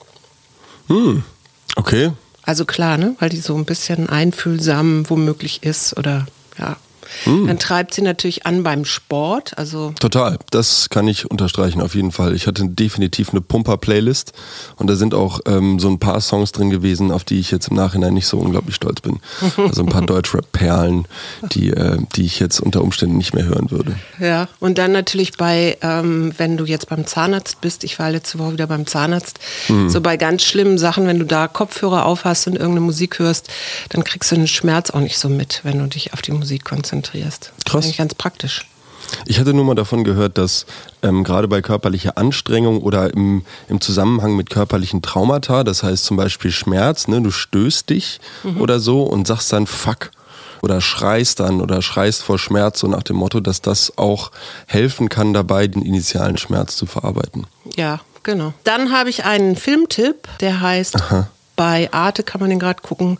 okay. 1.76 2.10
Also 2.48 2.64
klar, 2.64 2.96
ne? 2.96 3.14
weil 3.18 3.28
die 3.28 3.40
so 3.40 3.54
ein 3.56 3.66
bisschen 3.66 4.08
einfühlsam 4.08 5.10
womöglich 5.10 5.64
ist 5.64 5.98
oder 5.98 6.26
ja. 6.58 6.78
Hm. 7.24 7.46
Dann 7.46 7.58
treibt 7.58 7.94
sie 7.94 8.02
natürlich 8.02 8.46
an 8.46 8.62
beim 8.62 8.84
Sport. 8.84 9.56
Also 9.58 9.92
Total, 10.00 10.38
das 10.50 10.88
kann 10.90 11.08
ich 11.08 11.30
unterstreichen 11.30 11.80
auf 11.80 11.94
jeden 11.94 12.12
Fall. 12.12 12.34
Ich 12.34 12.46
hatte 12.46 12.68
definitiv 12.68 13.30
eine 13.30 13.40
Pumper-Playlist 13.40 14.32
und 14.76 14.88
da 14.88 14.96
sind 14.96 15.14
auch 15.14 15.40
ähm, 15.46 15.78
so 15.78 15.88
ein 15.88 15.98
paar 15.98 16.20
Songs 16.20 16.52
drin 16.52 16.70
gewesen, 16.70 17.10
auf 17.10 17.24
die 17.24 17.38
ich 17.40 17.50
jetzt 17.50 17.68
im 17.68 17.76
Nachhinein 17.76 18.14
nicht 18.14 18.26
so 18.26 18.38
unglaublich 18.38 18.74
stolz 18.76 19.00
bin. 19.00 19.20
Also 19.56 19.82
ein 19.82 19.88
paar 19.88 20.02
Deutschrap-Perlen, 20.06 21.06
die, 21.52 21.70
äh, 21.70 21.98
die 22.16 22.24
ich 22.24 22.40
jetzt 22.40 22.60
unter 22.60 22.82
Umständen 22.82 23.16
nicht 23.18 23.34
mehr 23.34 23.44
hören 23.44 23.70
würde. 23.70 23.96
ja. 24.18 24.48
Und 24.60 24.78
dann 24.78 24.92
natürlich 24.92 25.36
bei, 25.36 25.76
ähm, 25.82 26.32
wenn 26.38 26.56
du 26.56 26.64
jetzt 26.64 26.88
beim 26.88 27.06
Zahnarzt 27.06 27.60
bist, 27.60 27.84
ich 27.84 27.98
war 27.98 28.10
letzte 28.10 28.38
Woche 28.38 28.52
wieder 28.52 28.66
beim 28.66 28.86
Zahnarzt, 28.86 29.38
Hm. 29.66 29.88
so 29.88 30.00
bei 30.00 30.16
ganz 30.16 30.42
schlimmen 30.44 30.78
Sachen, 30.78 31.06
wenn 31.06 31.18
du 31.18 31.24
da 31.24 31.48
Kopfhörer 31.48 32.06
auf 32.06 32.24
hast 32.24 32.46
und 32.46 32.54
irgendeine 32.54 32.80
Musik 32.80 33.18
hörst, 33.18 33.48
dann 33.90 34.04
kriegst 34.04 34.30
du 34.30 34.36
den 34.36 34.46
Schmerz 34.46 34.90
auch 34.90 35.00
nicht 35.00 35.18
so 35.18 35.28
mit, 35.28 35.60
wenn 35.64 35.78
du 35.78 35.86
dich 35.86 36.12
auf 36.12 36.22
die 36.22 36.32
Musik 36.32 36.64
konzentrierst. 36.64 36.97
Krass. 37.64 37.84
Eigentlich 37.84 37.98
ganz 37.98 38.14
praktisch. 38.14 38.66
Ich 39.26 39.40
hatte 39.40 39.54
nur 39.54 39.64
mal 39.64 39.74
davon 39.74 40.04
gehört, 40.04 40.38
dass 40.38 40.66
ähm, 41.02 41.24
gerade 41.24 41.48
bei 41.48 41.62
körperlicher 41.62 42.18
Anstrengung 42.18 42.82
oder 42.82 43.12
im, 43.12 43.44
im 43.68 43.80
Zusammenhang 43.80 44.36
mit 44.36 44.50
körperlichen 44.50 45.02
Traumata, 45.02 45.64
das 45.64 45.82
heißt 45.82 46.04
zum 46.04 46.16
Beispiel 46.16 46.50
Schmerz, 46.50 47.08
ne, 47.08 47.22
du 47.22 47.30
stößt 47.30 47.88
dich 47.88 48.20
oder 48.58 48.80
so 48.80 49.02
und 49.04 49.26
sagst 49.26 49.52
dann 49.52 49.66
Fuck 49.66 50.10
oder 50.62 50.80
schreist 50.80 51.40
dann 51.40 51.60
oder 51.60 51.82
schreist 51.82 52.22
vor 52.22 52.38
Schmerz, 52.38 52.80
so 52.80 52.88
nach 52.88 53.02
dem 53.02 53.16
Motto, 53.16 53.40
dass 53.40 53.62
das 53.62 53.96
auch 53.96 54.30
helfen 54.66 55.08
kann 55.08 55.32
dabei, 55.32 55.66
den 55.66 55.82
initialen 55.82 56.36
Schmerz 56.36 56.76
zu 56.76 56.86
verarbeiten. 56.86 57.46
Ja, 57.76 58.00
genau. 58.22 58.52
Dann 58.64 58.92
habe 58.92 59.10
ich 59.10 59.24
einen 59.24 59.56
Filmtipp, 59.56 60.28
der 60.40 60.60
heißt, 60.60 60.96
bei 61.56 61.92
Arte 61.92 62.22
kann 62.22 62.40
man 62.40 62.50
den 62.50 62.58
gerade 62.58 62.82
gucken, 62.82 63.18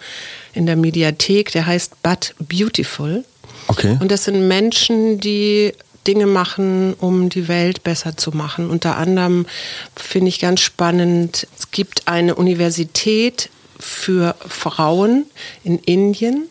in 0.52 0.66
der 0.66 0.76
Mediathek, 0.76 1.52
der 1.52 1.66
heißt 1.66 2.02
But 2.02 2.34
Beautiful. 2.40 3.24
Okay. 3.68 3.96
Und 4.00 4.10
das 4.10 4.24
sind 4.24 4.48
Menschen, 4.48 5.20
die 5.20 5.72
Dinge 6.06 6.26
machen, 6.26 6.94
um 6.94 7.28
die 7.28 7.48
Welt 7.48 7.84
besser 7.84 8.16
zu 8.16 8.30
machen. 8.30 8.70
Unter 8.70 8.96
anderem 8.96 9.46
finde 9.94 10.28
ich 10.28 10.40
ganz 10.40 10.60
spannend, 10.60 11.46
es 11.58 11.70
gibt 11.70 12.08
eine 12.08 12.34
Universität 12.34 13.50
für 13.78 14.34
Frauen 14.46 15.26
in 15.64 15.78
Indien, 15.78 16.48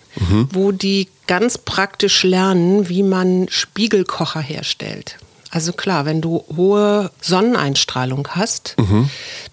wo 0.52 0.72
die 0.72 1.10
ganz 1.28 1.58
praktisch 1.58 2.24
lernen, 2.24 2.90
wie 2.90 3.04
man 3.04 3.48
Spiegelkocher 3.50 4.40
herstellt. 4.40 5.18
Also 5.52 5.72
klar, 5.74 6.06
wenn 6.06 6.22
du 6.22 6.44
hohe 6.56 7.10
Sonneneinstrahlung 7.22 8.28
hast, 8.32 8.76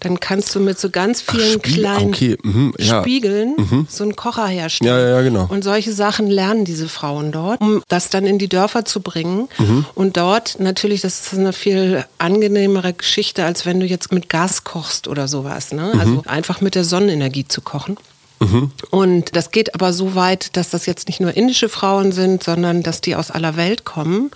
dann 0.01 0.19
kannst 0.19 0.53
du 0.53 0.59
mit 0.59 0.79
so 0.79 0.89
ganz 0.89 1.21
vielen 1.21 1.53
Mhm. 1.55 1.59
Spiegel, 1.59 1.81
kleinen 1.81 2.09
okay, 2.13 2.37
mhm, 2.43 2.73
ja. 2.77 3.01
Spiegeln 3.01 3.87
so 3.89 4.03
einen 4.03 4.15
Kocher 4.15 4.47
herstellen. 4.47 4.89
Ja, 4.91 4.99
ja, 4.99 5.09
ja, 5.15 5.21
genau. 5.21 5.45
Und 5.49 5.63
solche 5.63 5.93
Sachen 5.93 6.27
lernen 6.27 6.65
diese 6.65 6.89
Frauen 6.89 7.31
dort, 7.31 7.61
um 7.61 7.81
das 7.87 8.09
dann 8.09 8.25
in 8.25 8.39
die 8.39 8.49
Dörfer 8.49 8.85
zu 8.85 8.99
bringen. 9.01 9.47
Mhm. 9.57 9.85
Und 9.95 10.17
dort 10.17 10.59
natürlich, 10.59 11.01
das 11.01 11.31
ist 11.31 11.39
eine 11.39 11.53
viel 11.53 12.05
angenehmere 12.17 12.93
Geschichte, 12.93 13.45
als 13.45 13.65
wenn 13.65 13.79
du 13.79 13.85
jetzt 13.85 14.11
mit 14.11 14.29
Gas 14.29 14.63
kochst 14.63 15.07
oder 15.07 15.27
sowas. 15.27 15.71
Ne? 15.71 15.91
Mhm. 15.93 15.99
Also 15.99 16.23
einfach 16.27 16.61
mit 16.61 16.75
der 16.75 16.83
Sonnenenergie 16.83 17.47
zu 17.47 17.61
kochen. 17.61 17.97
Und 18.89 19.35
das 19.35 19.51
geht 19.51 19.73
aber 19.75 19.93
so 19.93 20.15
weit, 20.15 20.57
dass 20.57 20.69
das 20.69 20.85
jetzt 20.85 21.07
nicht 21.07 21.21
nur 21.21 21.35
indische 21.35 21.69
Frauen 21.69 22.11
sind, 22.11 22.43
sondern 22.43 22.83
dass 22.83 23.01
die 23.01 23.15
aus 23.15 23.31
aller 23.31 23.55
Welt 23.55 23.85
kommen. 23.85 24.31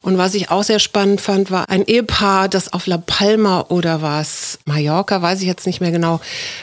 Und 0.00 0.16
was 0.16 0.34
ich 0.34 0.50
auch 0.50 0.62
sehr 0.62 0.78
spannend 0.78 1.20
fand, 1.20 1.50
war 1.50 1.68
ein 1.68 1.84
Ehepaar, 1.86 2.48
das 2.48 2.72
auf 2.72 2.86
La 2.86 2.98
Palma 2.98 3.66
oder 3.68 4.00
was, 4.00 4.58
Mallorca, 4.64 5.20
weiß 5.20 5.40
ich 5.40 5.46
jetzt 5.46 5.66
nicht 5.66 5.80
mehr 5.80 5.92
genau, 5.92 6.20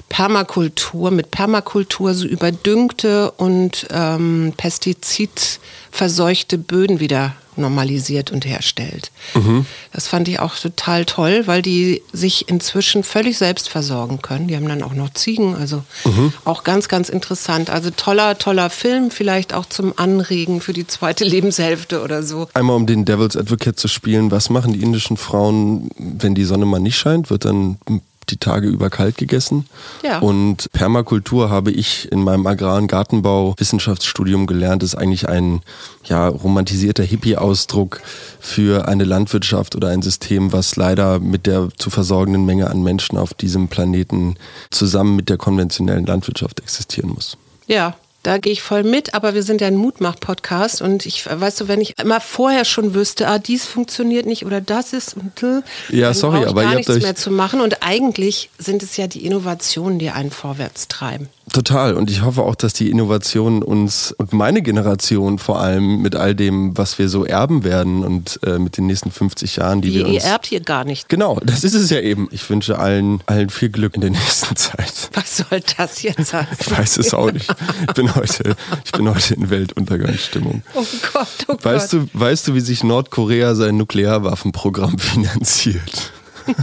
Permakultur, 0.10 1.12
mit 1.12 1.32
Permakultur 1.32 2.14
so 2.14 2.26
überdüngte 2.26 3.32
und 3.32 3.88
ähm, 3.92 4.54
pestizidverseuchte 6.00 6.58
Böden 6.58 7.00
wieder 7.00 7.34
normalisiert 7.58 8.32
und 8.32 8.46
herstellt. 8.46 9.12
Das 9.92 10.08
fand 10.08 10.30
ich 10.30 10.40
auch 10.40 10.56
total 10.56 11.04
toll, 11.04 11.44
weil 11.46 11.62
die 11.62 12.02
sich 12.14 12.48
inzwischen 12.48 13.04
völlig 13.04 13.38
selbst 13.38 13.68
versorgen 13.68 14.22
können. 14.22 14.48
Die 14.48 14.56
haben 14.56 14.68
dann 14.70 14.82
auch 14.82 14.94
noch 14.94 15.10
Ziegen, 15.14 15.56
also 15.56 15.84
auch 16.46 16.64
ganz, 16.64 16.88
ganz 16.88 17.10
interessant. 17.10 17.70
Also 17.70 17.90
toller, 17.90 18.38
toller 18.38 18.70
Film, 18.70 19.12
vielleicht 19.12 19.54
auch 19.54 19.66
zum 19.66 19.94
Anregen 19.98 20.62
für 20.62 20.72
die 20.72 20.88
zweite 20.88 21.24
Lebenshälfte 21.26 22.02
oder 22.02 22.24
so. 22.24 22.48
Einmal 22.54 22.78
um 22.78 22.86
den 22.86 23.04
Devil's 23.04 23.36
Advocate 23.36 23.78
zu 23.78 23.90
spielen, 23.90 24.32
was 24.32 24.50
machen 24.50 24.72
die 24.72 24.82
indischen 24.82 25.18
Frauen, 25.18 25.90
wenn 25.98 26.36
die 26.36 26.46
Sonne 26.46 26.66
mal 26.66 26.80
nicht 26.80 26.98
scheint? 26.98 27.30
Wird 27.30 27.44
dann 27.44 27.78
die 28.32 28.38
Tage 28.38 28.68
über 28.68 28.90
kalt 28.90 29.18
gegessen? 29.18 29.66
Ja. 30.04 30.20
Und 30.20 30.72
Permakultur 30.72 31.50
habe 31.50 31.72
ich 31.72 32.12
in 32.12 32.24
meinem 32.24 32.46
Agrar- 32.48 32.78
und 32.78 32.88
Gartenbau 32.88 33.56
Wissenschaftsstudium 33.58 34.48
gelernt, 34.48 34.84
ist 34.84 34.96
eigentlich 34.96 35.28
ein 35.28 35.62
ja, 36.06 36.28
romantisierter 36.28 37.04
Hippie-Ausdruck 37.04 38.02
für 38.40 38.88
eine 38.88 39.04
Landwirtschaft 39.04 39.76
oder 39.76 39.90
ein 39.90 40.02
System, 40.02 40.52
was 40.54 40.76
leider 40.76 41.20
mit 41.20 41.46
der 41.46 41.70
zu 41.78 41.90
versorgenden 41.90 42.46
Menge 42.46 42.70
an 42.70 42.84
Menschen 42.84 43.18
auf 43.18 43.34
diesem 43.34 43.68
Planeten 43.68 44.36
zusammen 44.72 45.16
mit 45.16 45.30
der 45.30 45.38
konventionellen 45.38 46.06
Landwirtschaft 46.06 46.60
existieren 46.60 47.12
muss. 47.12 47.38
Ja, 47.68 47.96
da 48.30 48.38
gehe 48.38 48.54
ich 48.54 48.62
voll 48.62 48.84
mit, 48.84 49.16
aber 49.16 49.34
wir 49.34 49.42
sind 49.42 49.60
ja 49.60 49.66
ein 49.66 49.76
Mutmach-Podcast 49.76 50.84
und 50.84 51.08
ich, 51.08 51.26
weißt 51.26 51.62
du, 51.62 51.68
wenn 51.68 51.82
ich 51.82 51.98
immer 51.98 52.22
vorher 52.22 52.64
schon 52.64 52.94
wüsste, 52.94 53.28
ah, 53.28 53.40
dies 53.40 53.66
funktioniert 53.66 54.28
nicht 54.28 54.46
oder 54.46 54.62
das 54.62 54.94
ist 54.94 55.16
und 55.18 55.42
Ja, 55.90 56.06
dann 56.08 56.14
sorry, 56.14 56.46
aber 56.46 56.62
gar 56.62 56.64
ihr 56.64 56.68
habt 56.68 56.78
nichts 56.78 56.92
euch- 56.92 57.02
mehr 57.02 57.16
zu 57.16 57.32
machen 57.32 57.60
und 57.60 57.82
eigentlich 57.82 58.52
sind 58.60 58.84
es 58.84 58.98
ja 58.98 59.08
die 59.08 59.26
Innovationen, 59.26 59.98
die 59.98 60.12
einen 60.12 60.30
vorwärts 60.30 60.88
treiben. 60.88 61.28
Total. 61.54 61.94
Und 61.96 62.10
ich 62.12 62.22
hoffe 62.22 62.44
auch, 62.44 62.56
dass 62.56 62.74
die 62.74 62.90
Innovationen 62.90 63.64
uns 63.64 64.12
und 64.18 64.34
meine 64.34 64.62
Generation 64.62 65.40
vor 65.40 65.60
allem 65.60 66.02
mit 66.02 66.16
all 66.16 66.36
dem, 66.36 66.78
was 66.78 67.00
wir 67.00 67.10
so 67.10 67.26
erben 67.26 67.64
werden 67.64 68.04
und 68.04 68.40
äh, 68.46 68.60
mit 68.60 68.78
den 68.78 68.86
nächsten 68.88 69.12
50 69.12 69.58
Jahren, 69.58 69.82
die 69.82 69.90
Wie, 69.90 69.96
wir 69.96 70.06
uns. 70.08 70.14
ihr 70.16 70.22
erbt 70.24 70.46
hier 70.48 70.60
gar 70.62 70.84
nicht. 70.84 71.10
Genau, 71.10 71.40
das 71.44 71.64
ist 71.64 71.74
es 71.74 71.90
ja 71.90 72.00
eben. 72.00 72.28
Ich 72.32 72.50
wünsche 72.50 72.78
allen, 72.80 73.22
allen 73.26 73.50
viel 73.50 73.70
Glück 73.70 73.96
in 73.96 74.02
der 74.02 74.10
nächsten 74.12 74.56
Zeit. 74.56 75.10
Was 75.14 75.38
soll 75.38 75.62
das 75.78 76.02
jetzt 76.04 76.26
sein? 76.28 76.48
Ich 76.60 76.72
weiß 76.72 76.98
es 76.98 77.14
auch 77.14 77.32
nicht. 77.32 77.50
Ich 77.88 77.94
bin 77.94 78.14
heute, 78.16 78.56
ich 78.86 78.92
bin 78.92 79.10
heute 79.10 79.34
in 79.34 79.50
Weltuntergangsstimmung. 79.50 80.62
Oh 80.76 80.84
Gott, 81.14 81.28
oh 81.48 81.58
Weißt 81.62 81.92
Gott. 81.92 82.02
du, 82.14 82.20
weißt 82.20 82.48
du, 82.48 82.54
wie 82.56 82.60
sich 82.62 82.84
Nordkorea 82.84 83.56
sein 83.56 83.78
Nuklearwaffenprogramm 83.78 84.98
finanziert? 85.00 86.12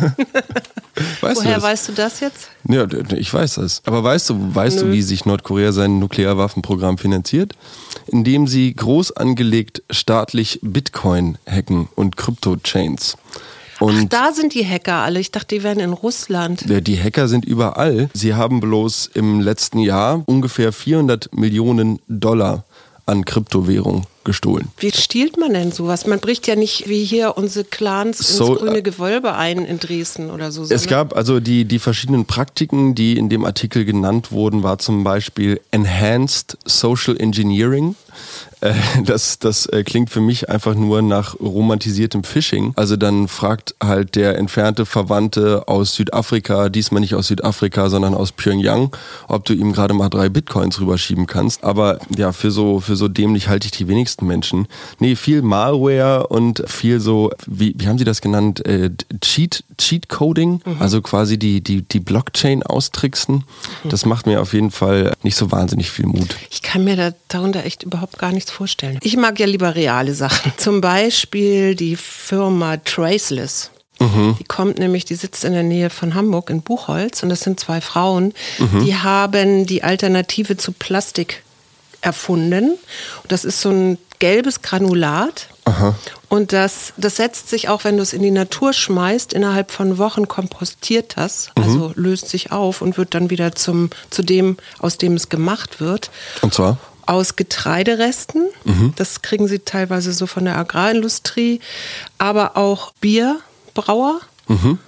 weißt 1.20 1.36
Woher 1.40 1.54
du 1.54 1.54
das? 1.54 1.62
weißt 1.62 1.88
du 1.88 1.92
das 1.92 2.20
jetzt? 2.20 2.48
Ja, 2.68 2.86
ich 3.16 3.32
weiß 3.32 3.54
das. 3.54 3.82
Aber 3.86 4.02
weißt 4.02 4.30
du, 4.30 4.54
weißt 4.54 4.80
du, 4.80 4.86
Nö. 4.86 4.92
wie 4.92 5.02
sich 5.02 5.24
Nordkorea 5.24 5.72
sein 5.72 5.98
Nuklearwaffenprogramm 5.98 6.98
finanziert? 6.98 7.54
Indem 8.06 8.46
sie 8.46 8.74
groß 8.74 9.12
angelegt 9.16 9.82
staatlich 9.90 10.60
Bitcoin 10.62 11.38
hacken 11.48 11.88
und 11.94 12.16
Krypto-Chains. 12.16 13.16
Und 13.78 14.12
Da 14.12 14.32
sind 14.32 14.54
die 14.54 14.66
Hacker 14.66 14.94
alle. 15.02 15.20
Ich 15.20 15.32
dachte, 15.32 15.54
die 15.56 15.62
wären 15.62 15.80
in 15.80 15.92
Russland. 15.92 16.62
ja, 16.68 16.80
die 16.80 17.00
Hacker 17.00 17.28
sind 17.28 17.44
überall. 17.44 18.08
Sie 18.14 18.34
haben 18.34 18.60
bloß 18.60 19.10
im 19.14 19.40
letzten 19.40 19.78
Jahr 19.80 20.22
ungefähr 20.26 20.72
400 20.72 21.34
Millionen 21.36 21.98
Dollar 22.08 22.64
an 23.06 23.24
Kryptowährung 23.24 24.06
gestohlen. 24.24 24.68
Wie 24.78 24.90
stiehlt 24.90 25.38
man 25.38 25.54
denn 25.54 25.70
sowas? 25.70 26.06
Man 26.06 26.18
bricht 26.18 26.48
ja 26.48 26.56
nicht 26.56 26.88
wie 26.88 27.04
hier 27.04 27.36
unsere 27.36 27.64
Clans 27.64 28.18
So, 28.18 28.52
ins 28.52 28.58
grüne 28.58 28.82
Gewölbe 28.82 29.34
ein 29.34 29.64
in 29.64 29.78
Dresden 29.78 30.30
oder 30.30 30.50
so. 30.50 30.64
Es 30.68 30.88
gab 30.88 31.16
also 31.16 31.38
die, 31.38 31.64
die 31.64 31.78
verschiedenen 31.78 32.26
Praktiken, 32.26 32.96
die 32.96 33.16
in 33.16 33.28
dem 33.28 33.44
Artikel 33.44 33.84
genannt 33.84 34.32
wurden, 34.32 34.64
war 34.64 34.78
zum 34.78 35.04
Beispiel 35.04 35.60
Enhanced 35.70 36.58
Social 36.64 37.16
Engineering. 37.16 37.94
Äh, 38.60 38.72
Das, 39.04 39.38
das 39.38 39.66
äh, 39.66 39.84
klingt 39.84 40.10
für 40.10 40.20
mich 40.20 40.48
einfach 40.48 40.74
nur 40.74 41.02
nach 41.02 41.38
romantisiertem 41.38 42.24
Phishing. 42.24 42.72
Also 42.76 42.96
dann 42.96 43.28
fragt 43.28 43.74
halt 43.82 44.16
der 44.16 44.36
entfernte 44.38 44.86
Verwandte 44.86 45.68
aus 45.68 45.94
Südafrika, 45.94 46.68
diesmal 46.68 47.00
nicht 47.00 47.14
aus 47.14 47.28
Südafrika, 47.28 47.88
sondern 47.88 48.14
aus 48.14 48.32
Pyongyang, 48.32 48.94
ob 49.28 49.44
du 49.44 49.52
ihm 49.52 49.72
gerade 49.72 49.94
mal 49.94 50.08
drei 50.08 50.28
Bitcoins 50.28 50.80
rüberschieben 50.80 51.26
kannst. 51.26 51.62
Aber 51.62 51.98
ja, 52.16 52.32
für 52.32 52.50
so, 52.50 52.80
für 52.80 52.96
so 52.96 53.08
dämlich 53.08 53.48
halte 53.48 53.66
ich 53.66 53.72
die 53.72 53.86
wenigsten 53.88 54.26
Menschen. 54.26 54.66
Nee, 54.98 55.14
viel 55.14 55.42
Malware 55.42 56.26
und 56.28 56.64
viel 56.66 57.00
so, 57.00 57.30
wie, 57.46 57.74
wie 57.76 57.86
haben 57.86 57.98
sie 57.98 58.04
das 58.04 58.20
genannt? 58.20 58.64
Äh, 58.66 58.90
Cheat, 59.20 59.64
Cheat 59.78 60.08
Coding, 60.08 60.62
also 60.80 61.02
quasi 61.02 61.38
die, 61.38 61.60
die, 61.60 61.82
die 61.82 62.00
Blockchain 62.00 62.62
austricksen. 62.62 63.44
Das 63.84 64.06
macht 64.06 64.26
mir 64.26 64.40
auf 64.40 64.52
jeden 64.52 64.70
Fall 64.70 65.12
nicht 65.22 65.36
so 65.36 65.52
wahnsinnig 65.52 65.90
viel 65.90 66.06
Mut. 66.06 66.36
Ich 66.50 66.62
kann 66.62 66.84
mir 66.84 66.96
da, 66.96 67.10
darunter 67.28 67.64
echt 67.64 67.82
überhaupt 67.82 68.18
gar 68.18 68.32
nichts 68.46 68.50
vorstellen. 68.50 68.98
Ich 69.02 69.16
mag 69.16 69.38
ja 69.38 69.46
lieber 69.46 69.74
reale 69.74 70.14
Sachen. 70.14 70.52
Zum 70.56 70.80
Beispiel 70.80 71.74
die 71.74 71.96
Firma 71.96 72.76
Traceless. 72.78 73.70
Die 73.98 74.44
kommt 74.44 74.78
nämlich, 74.78 75.06
die 75.06 75.14
sitzt 75.14 75.42
in 75.42 75.54
der 75.54 75.62
Nähe 75.62 75.88
von 75.88 76.14
Hamburg 76.14 76.50
in 76.50 76.60
Buchholz 76.60 77.22
und 77.22 77.30
das 77.30 77.40
sind 77.40 77.58
zwei 77.58 77.80
Frauen, 77.80 78.34
die 78.84 78.94
haben 78.94 79.64
die 79.64 79.84
Alternative 79.84 80.58
zu 80.58 80.72
Plastik 80.72 81.42
erfunden. 82.02 82.72
Und 83.22 83.32
das 83.32 83.46
ist 83.46 83.62
so 83.62 83.70
ein 83.70 83.96
gelbes 84.18 84.60
Granulat. 84.60 85.48
Und 86.28 86.52
das, 86.52 86.92
das 86.98 87.16
setzt 87.16 87.48
sich 87.48 87.70
auch, 87.70 87.84
wenn 87.84 87.96
du 87.96 88.02
es 88.02 88.12
in 88.12 88.20
die 88.20 88.30
Natur 88.30 88.74
schmeißt, 88.74 89.32
innerhalb 89.32 89.70
von 89.70 89.96
Wochen 89.96 90.28
kompostiert 90.28 91.14
das, 91.16 91.48
also 91.54 91.92
löst 91.96 92.28
sich 92.28 92.52
auf 92.52 92.82
und 92.82 92.98
wird 92.98 93.14
dann 93.14 93.30
wieder 93.30 93.54
zum, 93.54 93.88
zu 94.10 94.22
dem, 94.22 94.58
aus 94.78 94.98
dem 94.98 95.14
es 95.14 95.30
gemacht 95.30 95.80
wird 95.80 96.10
Und 96.42 96.52
zwar? 96.52 96.76
Aus 97.06 97.36
Getreideresten. 97.36 98.46
Das 98.96 99.22
kriegen 99.22 99.48
sie 99.48 99.60
teilweise 99.60 100.12
so 100.12 100.26
von 100.26 100.44
der 100.44 100.56
Agrarindustrie, 100.58 101.60
aber 102.18 102.56
auch 102.56 102.92
Bierbrauer. 103.00 104.20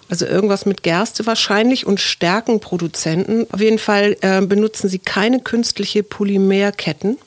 Also 0.09 0.25
irgendwas 0.25 0.67
mit 0.67 0.85
Gerste 0.85 1.27
wahrscheinlich 1.27 1.85
und 1.85 1.99
Stärkenproduzenten. 1.99 3.47
Auf 3.53 3.61
jeden 3.61 3.79
Fall 3.81 4.17
äh, 4.21 4.41
benutzen 4.41 4.89
sie 4.89 5.01
keine 5.01 5.41
künstliche 5.41 6.03
Polymerketten. 6.05 7.19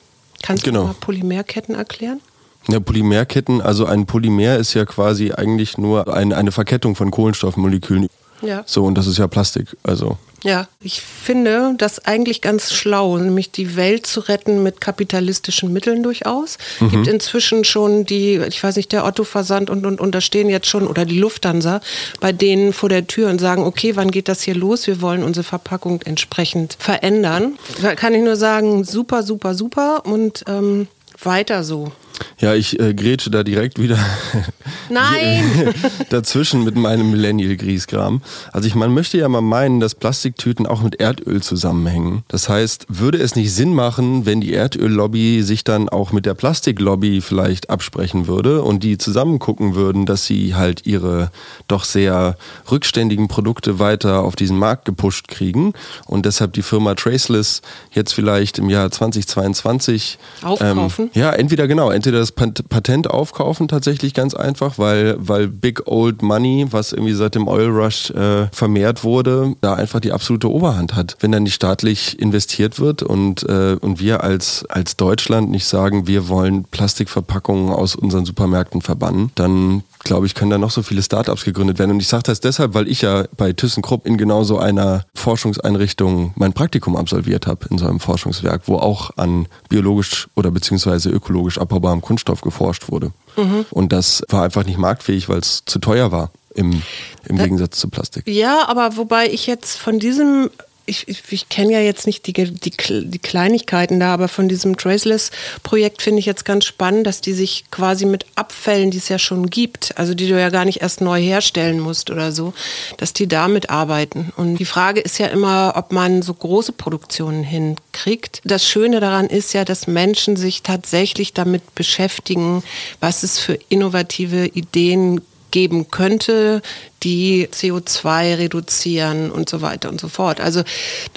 Kannst 0.42 0.64
Genau. 0.64 0.82
du 0.82 0.88
mal 0.88 0.96
Polymerketten 1.00 1.76
erklären? 1.76 2.22
Ja, 2.70 2.80
Polymerketten, 2.80 3.60
also 3.62 3.86
ein 3.86 4.06
Polymer 4.06 4.56
ist 4.58 4.74
ja 4.76 4.86
quasi 4.86 5.32
eigentlich 5.34 5.78
nur 5.78 6.14
ein, 6.14 6.32
eine 6.32 6.52
Verkettung 6.52 6.96
von 6.96 7.12
Kohlenstoffmolekülen. 7.12 8.08
Ja. 8.42 8.64
So, 8.66 8.86
und 8.86 8.96
das 8.98 9.08
ist 9.08 9.18
ja 9.18 9.28
Plastik. 9.28 9.76
Also, 9.84 10.18
Ja, 10.44 10.68
ich 10.82 11.02
finde 11.02 11.76
das 11.78 12.00
eigentlich 12.06 12.42
ganz 12.42 12.74
schlau, 12.74 13.18
nämlich 13.18 13.52
die 13.52 13.76
Welt 13.76 14.08
zu 14.08 14.22
retten 14.22 14.64
mit 14.64 14.82
kapitalistischen 14.82 15.72
Mitteln 15.72 16.02
durchaus. 16.02 16.58
Gibt 16.80 17.08
inzwischen 17.08 17.64
schon 17.64 18.06
die, 18.06 18.38
ich 18.38 18.64
weiß 18.64 18.76
nicht, 18.76 18.92
der 18.92 19.06
Otto-Versand 19.06 19.70
und, 19.70 19.86
und, 19.86 20.00
und 20.00 20.16
da 20.16 20.22
stehen 20.22 20.50
jetzt 20.50 20.68
schon, 20.68 20.88
oder 20.88 21.06
die 21.06 21.20
Lufthansa, 21.20 21.80
bei 22.20 22.32
denen 22.32 22.74
vor 22.74 22.90
der 22.90 23.06
Tür 23.06 23.30
und 23.30 23.40
sagen, 23.40 23.64
okay, 23.64 23.96
wann 23.96 24.10
geht 24.10 24.28
das 24.28 24.42
hier 24.42 24.56
los? 24.56 24.88
Wir 24.88 25.02
wollen 25.02 25.24
unsere 25.24 25.44
Verpackung 25.44 26.02
entsprechend 26.02 26.76
verändern. 26.80 27.60
Da 27.82 27.96
kann 27.96 28.16
ich 28.16 28.24
nur 28.24 28.36
sagen, 28.36 28.84
super, 28.84 29.22
super, 29.24 29.54
super 29.54 30.06
und 30.06 30.44
ähm, 30.48 30.88
weiter 31.24 31.64
so. 31.64 31.92
Ja, 32.40 32.54
ich 32.56 32.80
äh, 32.80 32.94
grätsche 32.94 33.30
da 33.30 33.44
direkt 33.44 33.80
wieder 33.80 33.98
Nein! 34.90 35.74
dazwischen 36.10 36.64
mit 36.64 36.76
meinem 36.76 37.12
Millennial-Griesgram. 37.12 38.22
Also 38.52 38.68
ich, 38.68 38.76
man 38.76 38.94
möchte 38.94 39.18
ja 39.18 39.30
mal 39.30 39.42
meinen, 39.42 39.80
dass 39.80 39.96
Plastiktüten 39.96 40.68
auch 40.68 40.82
mit 40.82 41.00
Erdöl 41.00 41.42
zusammenhängen. 41.42 42.24
Das 42.28 42.50
heißt, 42.50 42.88
würde 42.90 43.18
es 43.20 43.36
nicht 43.36 43.54
Sinn 43.54 43.74
machen, 43.74 44.26
wenn 44.26 44.42
die 44.42 44.54
Erdöllobby 44.54 45.44
sich 45.44 45.64
dann 45.64 45.90
auch 45.90 46.12
mit 46.12 46.26
der 46.26 46.34
Plastiklobby 46.34 47.22
vielleicht 47.22 47.70
absprechen 47.70 48.28
würde 48.28 48.64
und 48.64 48.84
die 48.84 48.98
zusammen 48.98 49.40
gucken 49.40 49.76
würden, 49.76 50.06
dass 50.06 50.26
sie 50.26 50.56
halt 50.56 50.86
ihre 50.86 51.32
doch 51.68 51.86
sehr 51.86 52.38
rückständigen 52.70 53.28
Produkte 53.28 53.80
weiter 53.80 54.24
auf 54.24 54.36
diesen 54.36 54.58
Markt 54.58 54.86
gepusht 54.86 55.28
kriegen 55.28 55.74
und 56.06 56.26
deshalb 56.26 56.54
die 56.54 56.62
Firma 56.62 56.96
Traceless 56.96 57.62
jetzt 57.92 58.14
vielleicht 58.14 58.60
im 58.60 58.70
Jahr 58.70 58.92
2022 58.92 60.18
Aufkaufen? 60.42 61.06
Ähm, 61.06 61.22
ja, 61.22 61.32
entweder 61.32 61.68
genau, 61.68 61.92
entweder 61.92 62.11
entweder 62.12 62.20
das 62.20 62.64
Patent 62.68 63.10
aufkaufen 63.10 63.68
tatsächlich 63.68 64.14
ganz 64.14 64.34
einfach, 64.34 64.78
weil, 64.78 65.16
weil 65.18 65.48
Big 65.48 65.88
Old 65.88 66.22
Money, 66.22 66.68
was 66.70 66.92
irgendwie 66.92 67.14
seit 67.14 67.36
dem 67.36 67.48
Oil 67.48 67.70
Rush 67.70 68.10
äh, 68.12 68.48
vermehrt 68.52 69.04
wurde, 69.04 69.56
da 69.62 69.76
einfach 69.76 70.02
die 70.02 70.12
absolute 70.12 70.52
Oberhand 70.52 70.94
hat. 70.96 71.16
Wenn 71.22 71.32
dann 71.32 71.44
nicht 71.44 71.54
staatlich 71.54 72.20
investiert 72.20 72.80
wird 72.80 73.02
und, 73.02 73.44
äh, 73.44 73.78
und 73.80 74.00
wir 74.00 74.24
als, 74.24 74.66
als 74.68 74.98
Deutschland 74.98 75.52
nicht 75.52 75.66
sagen, 75.66 76.08
wir 76.08 76.28
wollen 76.28 76.66
Plastikverpackungen 76.66 77.72
aus 77.72 77.96
unseren 77.96 78.26
Supermärkten 78.26 78.82
verbannen, 78.82 79.32
dann 79.36 79.84
glaube 80.04 80.26
ich, 80.26 80.36
können 80.36 80.52
da 80.52 80.58
noch 80.58 80.72
so 80.72 80.84
viele 80.84 81.02
Startups 81.02 81.44
gegründet 81.44 81.80
werden. 81.80 81.92
Und 81.92 82.00
ich 82.00 82.08
sage 82.08 82.24
das 82.24 82.40
deshalb, 82.40 82.74
weil 82.74 82.88
ich 82.88 83.02
ja 83.02 83.26
bei 83.38 83.54
ThyssenKrupp 83.54 84.06
in 84.06 84.18
genau 84.18 84.44
so 84.44 84.58
einer 84.58 85.06
Forschungseinrichtung 85.16 86.34
mein 86.36 86.54
Praktikum 86.54 86.96
absolviert 86.96 87.48
habe, 87.48 87.68
in 87.70 87.78
so 87.78 87.88
einem 87.88 88.00
Forschungswerk, 88.00 88.64
wo 88.66 88.78
auch 88.78 89.12
an 89.18 89.48
biologisch 89.70 90.28
oder 90.36 90.52
beziehungsweise 90.52 91.10
ökologisch 91.10 91.58
abbaubarem 91.58 92.02
Kunststoff 92.02 92.42
geforscht 92.42 92.92
wurde. 92.92 93.12
Mhm. 93.38 93.66
Und 93.72 93.92
das 93.92 94.24
war 94.30 94.44
einfach 94.44 94.66
nicht 94.66 94.78
marktfähig, 94.78 95.30
weil 95.30 95.40
es 95.40 95.64
zu 95.66 95.80
teuer 95.80 96.12
war 96.12 96.32
im, 96.54 96.82
im 97.26 97.38
Gegensatz 97.38 97.80
zu 97.80 97.90
Plastik. 97.90 98.28
Ja, 98.28 98.68
aber 98.68 98.98
wobei 98.98 99.28
ich 99.30 99.48
jetzt 99.48 99.78
von 99.78 100.00
diesem 100.00 100.50
ich, 100.86 101.08
ich, 101.08 101.24
ich 101.30 101.50
kenne 101.50 101.74
ja 101.74 101.80
jetzt 101.80 102.08
nicht 102.08 102.26
die, 102.28 102.34
die, 102.34 102.72
die, 103.04 103.20
Kleinigkeiten 103.20 104.00
da, 104.00 104.14
aber 104.14 104.28
von 104.28 104.50
diesem 104.50 104.78
Traceless-Projekt 104.78 106.02
finde 106.02 106.20
ich 106.20 106.26
jetzt 106.26 106.46
ganz 106.46 106.66
spannend, 106.66 107.08
dass 107.08 107.22
die 107.22 107.34
sich 107.34 107.66
quasi 107.72 108.06
mit 108.06 108.26
Abfällen, 108.36 108.92
die 108.92 108.98
es 108.98 109.10
ja 109.10 109.20
schon 109.20 109.50
gibt, 109.50 109.98
also 109.98 110.14
die 110.14 110.28
du 110.28 110.40
ja 110.40 110.50
gar 110.50 110.66
nicht 110.66 110.82
erst 110.82 111.02
neu 111.02 111.22
herstellen 111.22 111.80
musst 111.80 112.10
oder 112.10 112.32
so, 112.32 112.54
dass 112.98 113.14
die 113.14 113.28
damit 113.28 113.70
arbeiten. 113.70 114.34
Und 114.36 114.58
die 114.58 114.66
Frage 114.66 115.02
ist 115.02 115.20
ja 115.20 115.28
immer, 115.28 115.74
ob 115.76 115.92
man 115.92 116.22
so 116.22 116.34
große 116.34 116.72
Produktionen 116.72 117.44
hinkriegt. 117.44 118.42
Das 118.44 118.68
Schöne 118.68 119.00
daran 119.00 119.28
ist 119.28 119.54
ja, 119.54 119.66
dass 119.66 119.88
Menschen 119.88 120.36
sich 120.36 120.64
tatsächlich 120.64 121.34
damit 121.34 121.76
beschäftigen, 121.76 122.64
was 123.00 123.24
es 123.24 123.40
für 123.40 123.58
innovative 123.70 124.48
Ideen 124.48 125.18
gibt 125.18 125.31
geben 125.52 125.92
könnte, 125.92 126.62
die 127.04 127.48
CO2 127.48 128.38
reduzieren 128.38 129.32
und 129.32 129.50
so 129.50 129.62
weiter 129.62 129.90
und 129.90 130.00
so 130.00 130.08
fort. 130.08 130.40
Also, 130.40 130.64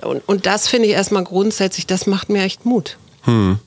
und, 0.02 0.22
und 0.28 0.46
das 0.46 0.68
finde 0.68 0.88
ich 0.88 0.94
erstmal 0.94 1.24
grundsätzlich, 1.24 1.86
das 1.86 2.06
macht 2.06 2.28
mir 2.28 2.42
echt 2.42 2.66
Mut. 2.66 2.96
Hm. 3.22 3.58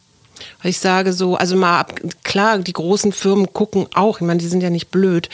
Ich 0.64 0.80
sage 0.80 1.14
so, 1.14 1.36
also 1.36 1.56
mal 1.56 1.80
ab, 1.80 2.00
klar, 2.24 2.60
die 2.60 2.74
großen 2.74 3.12
Firmen 3.12 3.54
gucken 3.54 3.88
auch, 3.94 4.18
ich 4.18 4.26
meine, 4.26 4.40
die 4.40 4.48
sind 4.48 4.62
ja 4.62 4.70
nicht 4.70 4.90
blöd, 4.90 5.30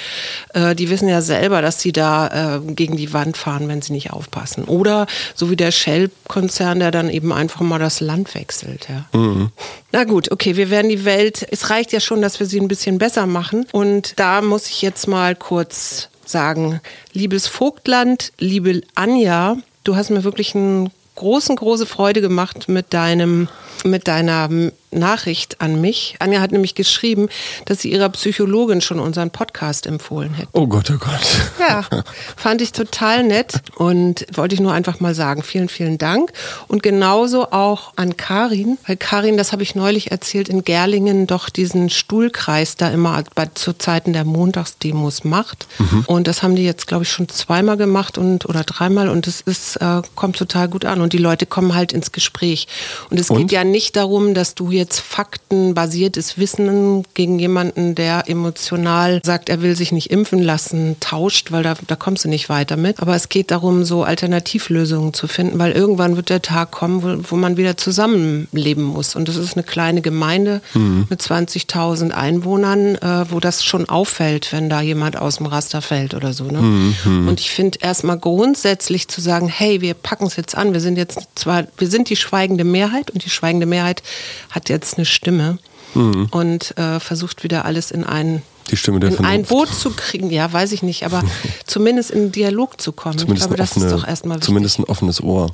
äh, 0.54 0.76
die 0.76 0.90
wissen 0.90 1.08
ja 1.08 1.22
selber, 1.22 1.62
dass 1.62 1.82
sie 1.82 1.92
da 1.92 2.58
äh, 2.58 2.60
gegen 2.74 2.98
die 2.98 3.14
Wand 3.14 3.38
fahren, 3.38 3.68
wenn 3.68 3.82
sie 3.82 3.94
nicht 3.94 4.12
aufpassen. 4.12 4.66
Oder 4.66 5.08
so 5.36 5.50
wie 5.50 5.56
der 5.56 5.72
Shell-Konzern, 5.72 6.80
der 6.80 6.92
dann 6.92 7.10
eben 7.10 7.32
einfach 7.32 7.62
mal 7.62 7.80
das 7.80 8.00
Land 8.00 8.36
wechselt. 8.36 8.88
Ja. 8.90 9.18
Mhm. 9.18 9.52
Na 9.92 10.04
gut, 10.04 10.32
okay, 10.32 10.56
wir 10.56 10.70
werden 10.70 10.90
die 10.90 11.06
Welt, 11.06 11.46
es 11.52 11.70
reicht 11.70 11.92
ja 11.92 12.00
schon, 12.00 12.22
dass 12.22 12.40
wir 12.40 12.48
sie 12.48 12.60
ein 12.60 12.68
bisschen 12.68 12.98
besser 12.98 13.26
machen. 13.26 13.66
Und 13.72 14.20
da 14.20 14.42
muss 14.42 14.68
ich 14.68 14.82
jetzt 14.82 15.08
mal 15.08 15.36
kurz 15.36 16.10
sagen, 16.26 16.82
liebes 17.12 17.48
Vogtland, 17.48 18.32
liebe 18.40 18.82
Anja, 18.96 19.58
du 19.84 19.96
hast 19.96 20.10
mir 20.10 20.24
wirklich 20.24 20.56
einen 20.56 20.90
großen, 21.16 21.56
große 21.56 21.86
Freude 21.86 22.22
gemacht 22.22 22.68
mit 22.68 22.94
deinem, 22.94 23.50
mit 23.84 24.08
deiner 24.08 24.50
Nachricht 24.94 25.62
an 25.62 25.82
mich. 25.82 26.16
Anja 26.20 26.42
hat 26.42 26.52
nämlich 26.52 26.76
geschrieben, 26.76 27.30
dass 27.66 27.82
sie 27.82 27.92
ihrer 27.92 28.10
Psychologin 28.10 28.82
schon 28.82 29.00
unseren 29.00 29.30
Podcast 29.30 29.88
empfohlen 29.88 30.34
hätte. 30.34 30.50
Oh 30.54 30.68
Gott, 30.68 30.92
oh 30.92 30.98
Gott. 30.98 31.22
Ja, 31.60 31.84
fand 32.36 32.62
ich 32.62 32.72
total 32.72 33.24
nett 33.24 33.62
und 33.76 34.26
wollte 34.34 34.56
ich 34.56 34.62
nur 34.62 34.74
einfach 34.74 35.00
mal 35.00 35.16
sagen, 35.16 35.44
vielen, 35.44 35.70
vielen 35.70 35.98
Dank. 35.98 36.32
Und 36.68 36.84
genauso 36.84 37.52
auch 37.52 37.94
an 37.96 38.18
Karin, 38.18 38.78
weil 38.88 38.98
Karin, 38.98 39.38
das 39.38 39.52
habe 39.52 39.64
ich 39.64 39.76
neulich 39.76 40.12
erzählt, 40.12 40.50
in 40.50 40.64
Gerlingen 40.64 41.28
doch 41.28 41.50
diesen 41.50 41.90
Stuhlkreis 41.90 42.76
da 42.76 42.90
immer 42.90 43.24
bei, 43.36 43.48
zu 43.54 43.74
Zeiten 43.74 44.14
der 44.14 44.26
Montagsdemos 44.26 45.24
macht. 45.24 45.68
Mhm. 45.80 46.04
Und 46.08 46.28
das 46.28 46.44
haben 46.44 46.56
die 46.56 46.64
jetzt, 46.64 46.88
glaube 46.88 47.04
ich, 47.04 47.12
schon 47.12 47.30
zweimal 47.30 47.78
gemacht 47.78 48.18
und 48.18 48.46
oder 48.46 48.64
dreimal 48.64 49.10
und 49.10 49.28
es 49.28 49.42
ist, 49.42 49.78
äh, 49.78 50.02
kommt 50.16 50.38
total 50.38 50.68
gut 50.68 50.86
an. 50.86 51.02
Und 51.02 51.14
die 51.14 51.18
Leute 51.18 51.46
kommen 51.46 51.74
halt 51.74 51.94
ins 51.94 52.12
Gespräch. 52.12 52.68
Und 53.10 53.20
es 53.20 53.30
und? 53.30 53.40
geht 53.40 53.52
ja 53.52 53.64
nicht 53.64 53.96
darum, 53.96 54.34
dass 54.34 54.56
du 54.56 54.72
hier 54.72 54.83
jetzt 54.84 55.00
faktenbasiertes 55.00 56.38
Wissen 56.38 57.06
gegen 57.14 57.40
jemanden, 57.40 57.96
der 57.96 58.28
emotional 58.28 59.22
sagt, 59.24 59.50
er 59.50 59.62
will 59.62 59.76
sich 59.76 59.92
nicht 59.92 60.12
impfen 60.12 60.40
lassen, 60.40 60.98
tauscht, 61.00 61.52
weil 61.52 61.64
da, 61.64 61.76
da 61.88 61.96
kommst 61.96 62.26
du 62.26 62.30
nicht 62.30 62.50
weiter 62.50 62.76
mit. 62.76 63.02
Aber 63.02 63.16
es 63.16 63.30
geht 63.30 63.52
darum, 63.52 63.86
so 63.86 64.04
Alternativlösungen 64.04 65.14
zu 65.14 65.28
finden, 65.28 65.58
weil 65.58 65.72
irgendwann 65.72 66.18
wird 66.18 66.30
der 66.30 66.42
Tag 66.42 66.72
kommen, 66.72 67.02
wo, 67.02 67.32
wo 67.32 67.36
man 67.38 67.56
wieder 67.56 67.78
zusammenleben 67.78 68.84
muss. 68.84 69.16
Und 69.16 69.30
das 69.30 69.38
ist 69.38 69.56
eine 69.56 69.64
kleine 69.64 70.02
Gemeinde 70.02 70.62
mhm. 70.74 71.08
mit 71.10 71.22
20.000 71.22 72.12
Einwohnern, 72.12 72.96
äh, 72.96 73.26
wo 73.30 73.40
das 73.40 73.64
schon 73.64 73.88
auffällt, 73.88 74.52
wenn 74.52 74.70
da 74.70 74.82
jemand 74.82 75.18
aus 75.18 75.38
dem 75.38 75.46
Raster 75.46 75.82
fällt 75.82 76.14
oder 76.14 76.34
so. 76.34 76.46
Ne? 76.46 76.62
Mhm. 76.62 77.28
Und 77.30 77.40
ich 77.40 77.52
finde 77.52 77.80
erstmal 77.82 78.20
grundsätzlich 78.20 79.08
zu 79.08 79.22
sagen, 79.22 79.48
hey, 79.48 79.80
wir 79.80 79.94
packen 79.94 80.26
es 80.26 80.36
jetzt 80.36 80.56
an, 80.56 80.74
wir 80.74 80.82
sind 80.82 80.98
jetzt 80.98 81.20
zwar, 81.36 81.68
wir 81.78 81.88
sind 81.88 82.10
die 82.10 82.18
schweigende 82.18 82.66
Mehrheit 82.66 83.12
und 83.12 83.24
die 83.24 83.30
schweigende 83.30 83.66
Mehrheit 83.66 84.04
hat 84.50 84.70
jetzt 84.74 84.98
eine 84.98 85.06
Stimme 85.06 85.58
mhm. 85.94 86.28
und 86.32 86.78
äh, 86.78 87.00
versucht 87.00 87.44
wieder 87.44 87.66
alles 87.66 87.92
in 87.92 88.04
ein, 88.04 88.42
die 88.72 88.78
Stimme 88.78 89.00
der 89.00 89.18
in 89.18 89.26
ein 89.26 89.44
Boot 89.44 89.70
zu 89.70 89.92
kriegen. 89.92 90.30
Ja, 90.30 90.52
weiß 90.52 90.72
ich 90.72 90.84
nicht, 90.84 91.06
aber 91.06 91.24
zumindest 91.66 92.12
in 92.12 92.32
Dialog 92.32 92.82
zu 92.82 92.92
kommen. 92.92 93.18
Zumindest 93.18 93.46
ich 93.46 93.56
glaube, 93.56 93.58
das 93.58 93.72
offene, 93.72 93.86
ist 93.86 93.92
doch 93.94 94.08
erstmal 94.08 94.38
wichtig. 94.38 94.46
Zumindest 94.48 94.80
ein 94.80 94.86
offenes 94.86 95.22
Ohr. 95.22 95.52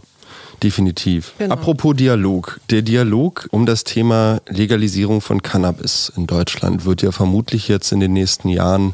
Definitiv. 0.61 1.33
Genau. 1.37 1.53
Apropos 1.53 1.95
Dialog. 1.95 2.59
Der 2.69 2.81
Dialog 2.81 3.47
um 3.51 3.65
das 3.65 3.85
Thema 3.85 4.41
Legalisierung 4.47 5.21
von 5.21 5.41
Cannabis 5.41 6.11
in 6.15 6.27
Deutschland 6.27 6.85
wird 6.85 7.01
ja 7.01 7.11
vermutlich 7.11 7.67
jetzt 7.69 7.91
in 7.91 7.99
den 8.01 8.11
nächsten 8.11 8.49
Jahren 8.49 8.93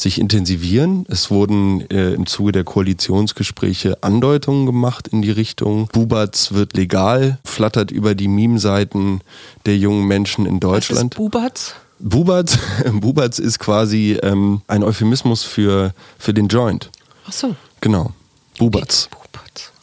sich 0.00 0.20
intensivieren. 0.20 1.04
Es 1.08 1.30
wurden 1.30 1.88
äh, 1.90 2.12
im 2.12 2.26
Zuge 2.26 2.52
der 2.52 2.64
Koalitionsgespräche 2.64 4.02
Andeutungen 4.02 4.66
gemacht 4.66 5.08
in 5.08 5.22
die 5.22 5.30
Richtung. 5.30 5.88
Bubatz 5.92 6.52
wird 6.52 6.76
legal, 6.76 7.38
flattert 7.44 7.90
über 7.90 8.14
die 8.14 8.28
Meme-Seiten 8.28 9.20
der 9.66 9.76
jungen 9.76 10.06
Menschen 10.06 10.46
in 10.46 10.60
Deutschland. 10.60 11.14
Was 11.16 11.16
ist 11.16 11.16
Bubatz? 11.16 11.74
Bubatz, 11.98 12.58
Bubatz 12.92 13.38
ist 13.38 13.58
quasi 13.58 14.18
ähm, 14.22 14.62
ein 14.66 14.82
Euphemismus 14.82 15.42
für, 15.42 15.92
für 16.18 16.32
den 16.32 16.48
Joint. 16.48 16.90
Ach 17.26 17.32
so. 17.32 17.56
Genau. 17.80 18.12
Bubatz. 18.58 19.08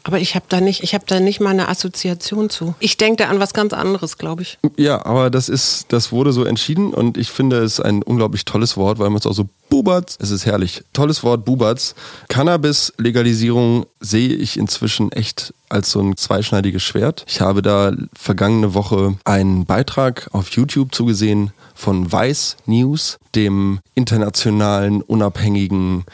Aber 0.05 0.19
ich 0.19 0.35
habe 0.35 0.45
da 0.49 0.61
nicht, 0.61 0.83
ich 0.83 0.93
habe 0.93 1.03
da 1.07 1.19
nicht 1.19 1.39
mal 1.39 1.49
eine 1.49 1.67
Assoziation 1.67 2.51
zu. 2.51 2.75
Ich 2.79 2.95
denke 2.97 3.23
da 3.23 3.29
an 3.29 3.39
was 3.39 3.55
ganz 3.55 3.73
anderes, 3.73 4.19
glaube 4.19 4.43
ich. 4.43 4.59
Ja, 4.77 5.03
aber 5.03 5.31
das 5.31 5.49
ist, 5.49 5.87
das 5.91 6.11
wurde 6.11 6.31
so 6.31 6.43
entschieden 6.43 6.93
und 6.93 7.17
ich 7.17 7.31
finde 7.31 7.63
es 7.63 7.79
ein 7.79 8.03
unglaublich 8.03 8.45
tolles 8.45 8.77
Wort, 8.77 8.99
weil 8.99 9.09
man 9.09 9.17
es 9.17 9.25
auch 9.25 9.33
so 9.33 9.49
Bubatz, 9.69 10.17
es 10.21 10.31
ist 10.31 10.45
herrlich. 10.45 10.83
Tolles 10.93 11.23
Wort, 11.23 11.45
Bubatz. 11.45 11.95
Cannabis-Legalisierung 12.29 13.85
sehe 13.99 14.33
ich 14.33 14.57
inzwischen 14.57 15.11
echt 15.11 15.53
als 15.69 15.91
so 15.91 15.99
ein 15.99 16.15
zweischneidiges 16.15 16.83
Schwert. 16.83 17.25
Ich 17.27 17.41
habe 17.41 17.61
da 17.61 17.91
vergangene 18.13 18.73
Woche 18.73 19.17
einen 19.25 19.65
Beitrag 19.65 20.29
auf 20.31 20.49
YouTube 20.49 20.93
zugesehen 20.93 21.51
von 21.73 22.11
Vice 22.11 22.57
News, 22.65 23.17
dem 23.33 23.79
internationalen 23.95 25.01
unabhängigen 25.01 26.05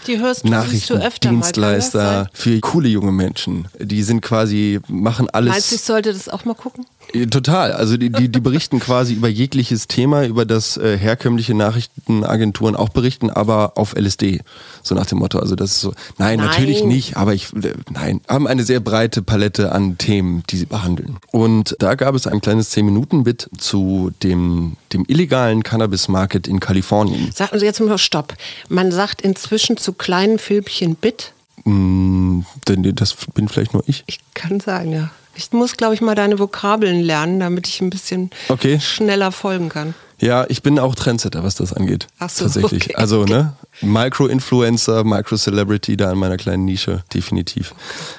Nachrichtendienstleister 0.44 2.30
für 2.34 2.60
coole 2.62 2.90
junge 2.90 3.12
Menschen. 3.12 3.68
Die 3.80 4.02
sind 4.04 4.22
quasi, 4.22 4.80
machen 4.88 5.30
alles. 5.30 5.52
Meinst 5.52 5.72
du, 5.72 5.76
ich 5.76 5.82
sollte 5.82 6.14
das 6.14 6.30
auch 6.30 6.46
mal 6.46 6.56
gucken? 6.56 6.86
Total. 7.30 7.74
Also 7.74 7.98
die, 7.98 8.10
die, 8.10 8.30
die 8.30 8.40
berichten 8.40 8.80
quasi 8.80 9.14
über 9.14 9.28
jegliches 9.28 9.88
Thema, 9.88 10.26
über 10.26 10.46
das 10.46 10.78
äh, 10.78 10.98
herkömmliche 10.98 11.54
Nachrichtenagenturen 11.54 12.76
auch 12.76 12.90
berichten, 12.90 13.30
aber 13.30 13.74
auf 13.76 13.96
LSD. 13.96 14.42
So 14.82 14.96
nach 14.96 15.06
dem 15.06 15.20
Motto. 15.20 15.40
Also 15.40 15.56
das 15.56 15.72
ist 15.72 15.82
so, 15.82 15.94
nein, 16.18 16.38
nein. 16.38 16.48
natürlich 16.48 16.84
nicht, 16.84 17.18
aber 17.18 17.34
ich, 17.34 17.54
äh, 17.54 17.74
nein, 17.90 18.22
haben 18.28 18.48
eine 18.48 18.64
sehr 18.64 18.80
breite 18.80 19.22
Palette 19.22 19.72
an 19.72 19.98
Themen, 19.98 20.44
die 20.50 20.58
sie 20.58 20.66
behandeln. 20.66 21.18
Und 21.32 21.76
da 21.80 21.96
gab 21.96 22.16
es 22.16 22.28
ein 22.28 22.40
kleines 22.42 22.72
10-Minuten-Bit 22.76 23.50
zu 23.58 24.12
dem, 24.24 24.78
dem 24.94 25.04
illegalen 25.08 25.64
Cannabis-Market 25.64 26.48
in 26.48 26.60
Kalifornien. 26.60 27.32
Sagen 27.34 27.60
Sie 27.60 27.66
jetzt 27.66 27.82
mal 27.82 27.98
Stopp. 27.98 28.36
Man 28.70 28.92
sagt 28.92 29.22
inzwischen 29.22 29.78
zu 29.78 29.94
kleinen 29.94 30.40
Filmchen 30.40 30.96
Bit. 30.96 31.34
Mm, 31.66 32.42
das 32.66 33.16
bin 33.34 33.50
vielleicht 33.50 33.74
nur 33.74 33.84
ich. 33.86 34.04
Ich 34.08 34.20
kann 34.34 34.60
sagen, 34.60 34.94
ja. 34.94 35.12
Ich 35.36 35.52
muss, 35.52 35.78
glaube 35.78 35.94
ich, 35.94 36.02
mal 36.02 36.16
deine 36.16 36.40
Vokabeln 36.40 37.02
lernen, 37.02 37.40
damit 37.40 37.68
ich 37.68 37.82
ein 37.82 37.90
bisschen 37.90 38.32
okay. 38.50 38.80
schneller 38.80 39.32
folgen 39.32 39.70
kann. 39.70 39.94
Ja, 40.22 40.46
ich 40.50 40.62
bin 40.62 40.78
auch 40.78 40.94
Trendsetter, 40.94 41.44
was 41.44 41.56
das 41.56 41.74
angeht. 41.74 42.08
Ach 42.20 42.30
so, 42.30 42.46
tatsächlich. 42.46 42.86
Okay. 42.86 42.96
Also, 42.96 43.26
ne? 43.26 43.54
Micro-Influencer, 43.82 45.04
Micro-Celebrity 45.04 45.98
da 45.98 46.12
in 46.12 46.20
meiner 46.20 46.38
kleinen 46.38 46.66
Nische, 46.66 47.04
definitiv. 47.12 47.74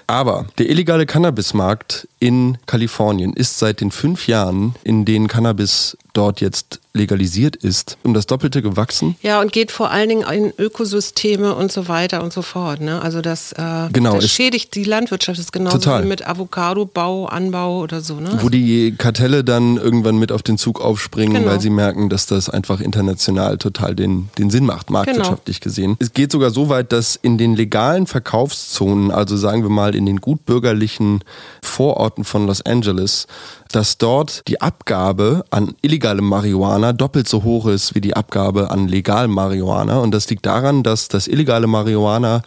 Aber 0.08 0.46
der 0.58 0.68
illegale 0.68 1.06
Cannabismarkt 1.06 2.08
in 2.18 2.58
Kalifornien 2.66 3.32
ist 3.32 3.60
seit 3.60 3.80
den 3.80 3.92
fünf 3.92 4.26
Jahren, 4.26 4.74
in 4.82 5.04
denen 5.04 5.28
Cannabis 5.28 5.96
dort 6.12 6.40
jetzt 6.40 6.80
legalisiert 6.94 7.56
ist, 7.56 7.96
um 8.02 8.12
das 8.12 8.26
Doppelte 8.26 8.60
gewachsen. 8.60 9.16
Ja, 9.22 9.40
und 9.40 9.50
geht 9.52 9.70
vor 9.72 9.90
allen 9.90 10.08
Dingen 10.10 10.24
in 10.30 10.52
Ökosysteme 10.58 11.54
und 11.54 11.72
so 11.72 11.88
weiter 11.88 12.22
und 12.22 12.32
so 12.32 12.42
fort. 12.42 12.80
Ne? 12.82 13.00
Also 13.00 13.22
das, 13.22 13.52
äh, 13.52 13.88
Genau, 13.92 14.16
das 14.16 14.30
schädigt 14.30 14.74
die 14.74 14.84
Landwirtschaft. 14.84 15.38
Das 15.38 15.46
ist 15.46 15.52
genauso 15.52 15.78
Total. 15.78 16.04
wie 16.04 16.08
mit 16.08 16.26
Avocado-Bau, 16.26 17.26
Anbau 17.26 17.80
oder 17.80 18.00
so. 18.02 18.16
Ne? 18.16 18.38
Wo 18.42 18.50
die 18.50 18.94
Kartelle 18.96 19.42
dann 19.42 19.78
irgendwann 19.78 20.18
mit 20.18 20.32
auf 20.32 20.42
den 20.42 20.58
Zug 20.58 20.80
aufspringen, 20.82 21.34
Genau. 21.38 21.50
weil 21.52 21.60
sie 21.60 21.70
merken, 21.70 22.10
dass 22.10 22.26
das 22.26 22.50
einfach 22.50 22.80
international 22.80 23.56
total 23.58 23.94
den, 23.94 24.28
den 24.38 24.50
Sinn 24.50 24.66
macht, 24.66 24.90
marktwirtschaftlich 24.90 25.60
Genau. 25.60 25.70
gesehen. 25.70 25.96
Es 25.98 26.12
geht 26.12 26.30
sogar 26.30 26.50
so 26.50 26.68
weit, 26.68 26.92
dass 26.92 27.16
in 27.16 27.38
den 27.38 27.54
legalen 27.56 28.06
Verkaufszonen, 28.06 29.10
also 29.10 29.36
sagen 29.36 29.62
wir 29.62 29.70
mal 29.70 29.94
in 29.94 30.04
den 30.04 30.20
gutbürgerlichen 30.20 31.20
Vororten 31.62 32.24
von 32.24 32.46
Los 32.46 32.60
Angeles, 32.62 33.26
dass 33.72 33.98
dort 33.98 34.46
die 34.48 34.60
Abgabe 34.60 35.44
an 35.50 35.74
illegalem 35.82 36.26
Marihuana 36.26 36.92
doppelt 36.92 37.28
so 37.28 37.42
hoch 37.42 37.66
ist 37.66 37.94
wie 37.94 38.00
die 38.00 38.14
Abgabe 38.14 38.70
an 38.70 38.88
legalem 38.88 39.32
Marihuana. 39.32 39.98
Und 39.98 40.12
das 40.12 40.28
liegt 40.30 40.46
daran, 40.46 40.82
dass 40.82 41.08
das 41.08 41.26
illegale 41.26 41.66
Marihuana 41.66 42.42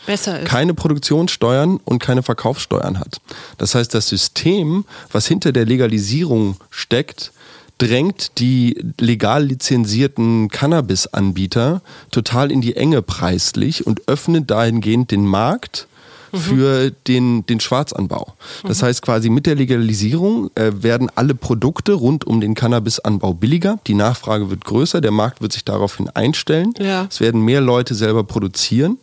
keine 0.45 0.73
Produktionssteuern 0.73 1.79
und 1.83 1.99
keine 1.99 2.23
Verkaufssteuern 2.23 2.99
hat. 2.99 3.19
Das 3.57 3.75
heißt, 3.75 3.93
das 3.93 4.07
System, 4.07 4.85
was 5.11 5.27
hinter 5.27 5.51
der 5.51 5.65
Legalisierung 5.65 6.57
steckt, 6.69 7.31
drängt 7.77 8.39
die 8.39 8.81
legal 8.99 9.45
lizenzierten 9.45 10.49
Cannabis-Anbieter 10.49 11.81
total 12.11 12.51
in 12.51 12.61
die 12.61 12.75
Enge 12.77 13.01
preislich 13.01 13.85
und 13.85 14.07
öffnet 14.07 14.49
dahingehend 14.49 15.11
den 15.11 15.25
Markt 15.25 15.87
für 16.37 16.91
den, 17.07 17.45
den 17.45 17.59
Schwarzanbau. 17.59 18.33
Das 18.67 18.83
heißt 18.83 19.01
quasi 19.01 19.29
mit 19.29 19.45
der 19.45 19.55
Legalisierung 19.55 20.49
äh, 20.55 20.71
werden 20.75 21.09
alle 21.15 21.35
Produkte 21.35 21.93
rund 21.93 22.25
um 22.25 22.41
den 22.41 22.55
Cannabisanbau 22.55 23.33
billiger, 23.33 23.79
die 23.87 23.93
Nachfrage 23.93 24.49
wird 24.49 24.65
größer, 24.65 25.01
der 25.01 25.11
Markt 25.11 25.41
wird 25.41 25.53
sich 25.53 25.65
daraufhin 25.65 26.09
einstellen. 26.09 26.73
Ja. 26.79 27.07
Es 27.09 27.19
werden 27.19 27.41
mehr 27.41 27.61
Leute 27.61 27.95
selber 27.95 28.23
produzieren. 28.23 28.97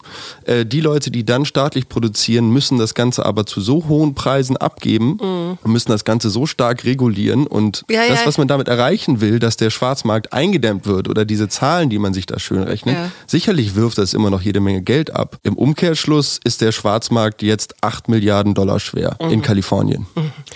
Äh, 0.44 0.66
die 0.66 0.80
Leute, 0.80 1.10
die 1.10 1.24
dann 1.24 1.44
staatlich 1.44 1.88
produzieren, 1.88 2.50
müssen 2.50 2.78
das 2.78 2.94
Ganze 2.94 3.24
aber 3.24 3.46
zu 3.46 3.60
so 3.60 3.86
hohen 3.88 4.14
Preisen 4.14 4.56
abgeben 4.56 5.18
und 5.18 5.72
müssen 5.72 5.90
das 5.90 6.04
Ganze 6.04 6.30
so 6.30 6.46
stark 6.46 6.84
regulieren. 6.84 7.46
Und 7.46 7.84
Ja, 7.90 8.08
das, 8.08 8.26
was 8.26 8.38
man 8.38 8.48
damit 8.48 8.68
erreichen 8.68 9.20
will, 9.20 9.38
dass 9.38 9.56
der 9.56 9.70
Schwarzmarkt 9.70 10.32
eingedämmt 10.32 10.86
wird 10.86 11.08
oder 11.08 11.24
diese 11.24 11.48
Zahlen, 11.48 11.90
die 11.90 11.98
man 11.98 12.14
sich 12.14 12.26
da 12.26 12.38
schön 12.38 12.62
rechnet, 12.62 12.96
sicherlich 13.26 13.74
wirft 13.74 13.98
das 13.98 14.14
immer 14.14 14.30
noch 14.30 14.42
jede 14.42 14.60
Menge 14.60 14.82
Geld 14.82 15.14
ab. 15.14 15.38
Im 15.42 15.54
Umkehrschluss 15.54 16.40
ist 16.44 16.60
der 16.60 16.72
Schwarzmarkt 16.72 17.21
jetzt 17.40 17.74
8 17.82 18.08
Milliarden 18.08 18.54
Dollar 18.54 18.80
schwer 18.80 19.16
in 19.20 19.42
Kalifornien. 19.42 20.06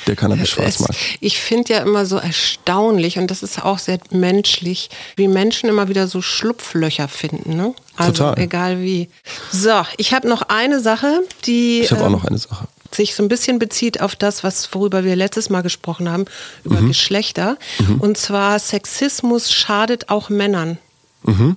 Der 0.06 0.16
Cannabis-Schwarzmarkt. 0.16 0.96
Ich 1.20 1.38
finde 1.38 1.72
ja 1.74 1.80
immer 1.80 2.06
so 2.06 2.16
erstaunlich 2.16 3.18
und 3.18 3.30
das 3.30 3.42
ist 3.42 3.62
auch 3.64 3.78
sehr 3.78 3.98
menschlich, 4.10 4.90
wie 5.16 5.28
Menschen 5.28 5.68
immer 5.68 5.88
wieder 5.88 6.06
so 6.08 6.22
Schlupflöcher 6.22 7.08
finden. 7.08 7.56
Ne? 7.56 7.74
Also 7.96 8.12
Total. 8.24 8.38
egal 8.38 8.80
wie. 8.82 9.08
So, 9.52 9.82
ich 9.96 10.12
habe 10.14 10.28
noch 10.28 10.42
eine 10.42 10.80
Sache, 10.80 11.20
die 11.46 11.80
Ich 11.80 11.90
habe 11.92 12.02
auch 12.02 12.06
ähm, 12.06 12.12
noch 12.12 12.24
eine 12.24 12.38
Sache. 12.38 12.66
sich 12.92 13.14
so 13.14 13.22
ein 13.22 13.28
bisschen 13.28 13.58
bezieht 13.58 14.00
auf 14.00 14.16
das, 14.16 14.44
was 14.44 14.72
worüber 14.74 15.04
wir 15.04 15.16
letztes 15.16 15.50
Mal 15.50 15.62
gesprochen 15.62 16.08
haben, 16.10 16.24
über 16.64 16.80
Mhm. 16.80 16.88
Geschlechter. 16.88 17.56
Und 17.98 18.16
zwar 18.18 18.58
Sexismus 18.58 19.52
schadet 19.52 20.08
auch 20.08 20.28
Männern. 20.28 20.78
Mhm. 21.26 21.56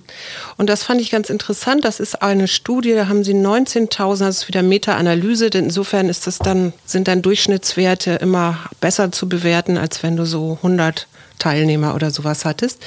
Und 0.56 0.68
das 0.68 0.84
fand 0.84 1.00
ich 1.00 1.10
ganz 1.10 1.30
interessant. 1.30 1.84
Das 1.84 2.00
ist 2.00 2.22
eine 2.22 2.48
Studie, 2.48 2.94
da 2.94 3.08
haben 3.08 3.24
sie 3.24 3.34
19.000, 3.34 4.18
das 4.18 4.38
ist 4.38 4.48
wieder 4.48 4.62
Meta-Analyse. 4.62 5.50
denn 5.50 5.64
Insofern 5.64 6.08
ist 6.08 6.26
das 6.26 6.38
dann, 6.38 6.72
sind 6.84 7.08
dann 7.08 7.22
Durchschnittswerte 7.22 8.12
immer 8.12 8.58
besser 8.80 9.12
zu 9.12 9.28
bewerten, 9.28 9.78
als 9.78 10.02
wenn 10.02 10.16
du 10.16 10.26
so 10.26 10.58
100 10.62 11.06
Teilnehmer 11.38 11.94
oder 11.94 12.10
sowas 12.10 12.44
hattest. 12.44 12.80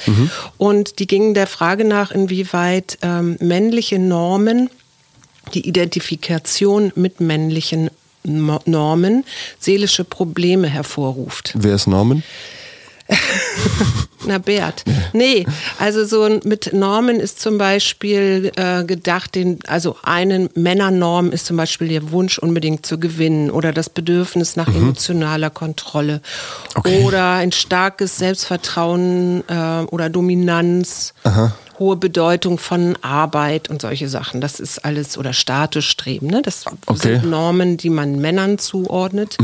Und 0.58 0.98
die 0.98 1.06
gingen 1.06 1.34
der 1.34 1.46
Frage 1.46 1.84
nach, 1.84 2.10
inwieweit 2.10 2.98
ähm, 3.02 3.36
männliche 3.40 3.98
Normen 3.98 4.70
die 5.52 5.68
Identifikation 5.68 6.92
mit 6.94 7.20
männlichen 7.20 7.90
Normen 8.24 9.24
seelische 9.58 10.04
Probleme 10.04 10.66
hervorruft. 10.66 11.52
Wer 11.54 11.74
ist 11.74 11.86
Norman? 11.86 12.22
Na, 14.26 14.38
Bert. 14.38 14.84
Nee, 15.12 15.44
also 15.78 16.06
so 16.06 16.26
mit 16.44 16.72
Normen 16.72 17.20
ist 17.20 17.40
zum 17.40 17.58
Beispiel 17.58 18.50
äh, 18.56 18.82
gedacht, 18.84 19.34
den, 19.34 19.58
also 19.66 19.96
eine 20.02 20.48
Männernorm 20.54 21.30
ist 21.30 21.44
zum 21.44 21.58
Beispiel 21.58 21.88
der 21.88 22.10
Wunsch, 22.10 22.38
unbedingt 22.38 22.86
zu 22.86 22.98
gewinnen 22.98 23.50
oder 23.50 23.72
das 23.72 23.90
Bedürfnis 23.90 24.56
nach 24.56 24.68
emotionaler 24.68 25.50
Kontrolle 25.50 26.22
Okay. 26.74 27.02
oder 27.04 27.32
ein 27.34 27.52
starkes 27.52 28.16
Selbstvertrauen 28.16 29.44
äh, 29.48 29.82
oder 29.90 30.08
Dominanz. 30.08 31.12
Hohe 31.78 31.96
Bedeutung 31.96 32.58
von 32.58 32.96
Arbeit 33.02 33.68
und 33.68 33.82
solche 33.82 34.08
Sachen. 34.08 34.40
Das 34.40 34.60
ist 34.60 34.84
alles, 34.84 35.18
oder 35.18 35.32
Statusstreben. 35.32 36.28
Ne? 36.30 36.40
Das 36.40 36.64
Okay. 36.86 37.18
sind 37.20 37.28
Normen, 37.28 37.76
die 37.76 37.90
man 37.90 38.20
Männern 38.20 38.58
zuordnet. 38.58 39.36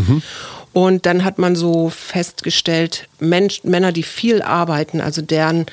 Und 0.72 1.06
dann 1.06 1.24
hat 1.24 1.38
man 1.38 1.56
so 1.56 1.90
festgestellt, 1.90 3.09
Mensch, 3.18 3.64
Männer, 3.64 3.92
die 3.92 4.02
viel 4.02 4.40
arbeiten, 4.42 5.00
also 5.00 5.20
deren 5.20 5.66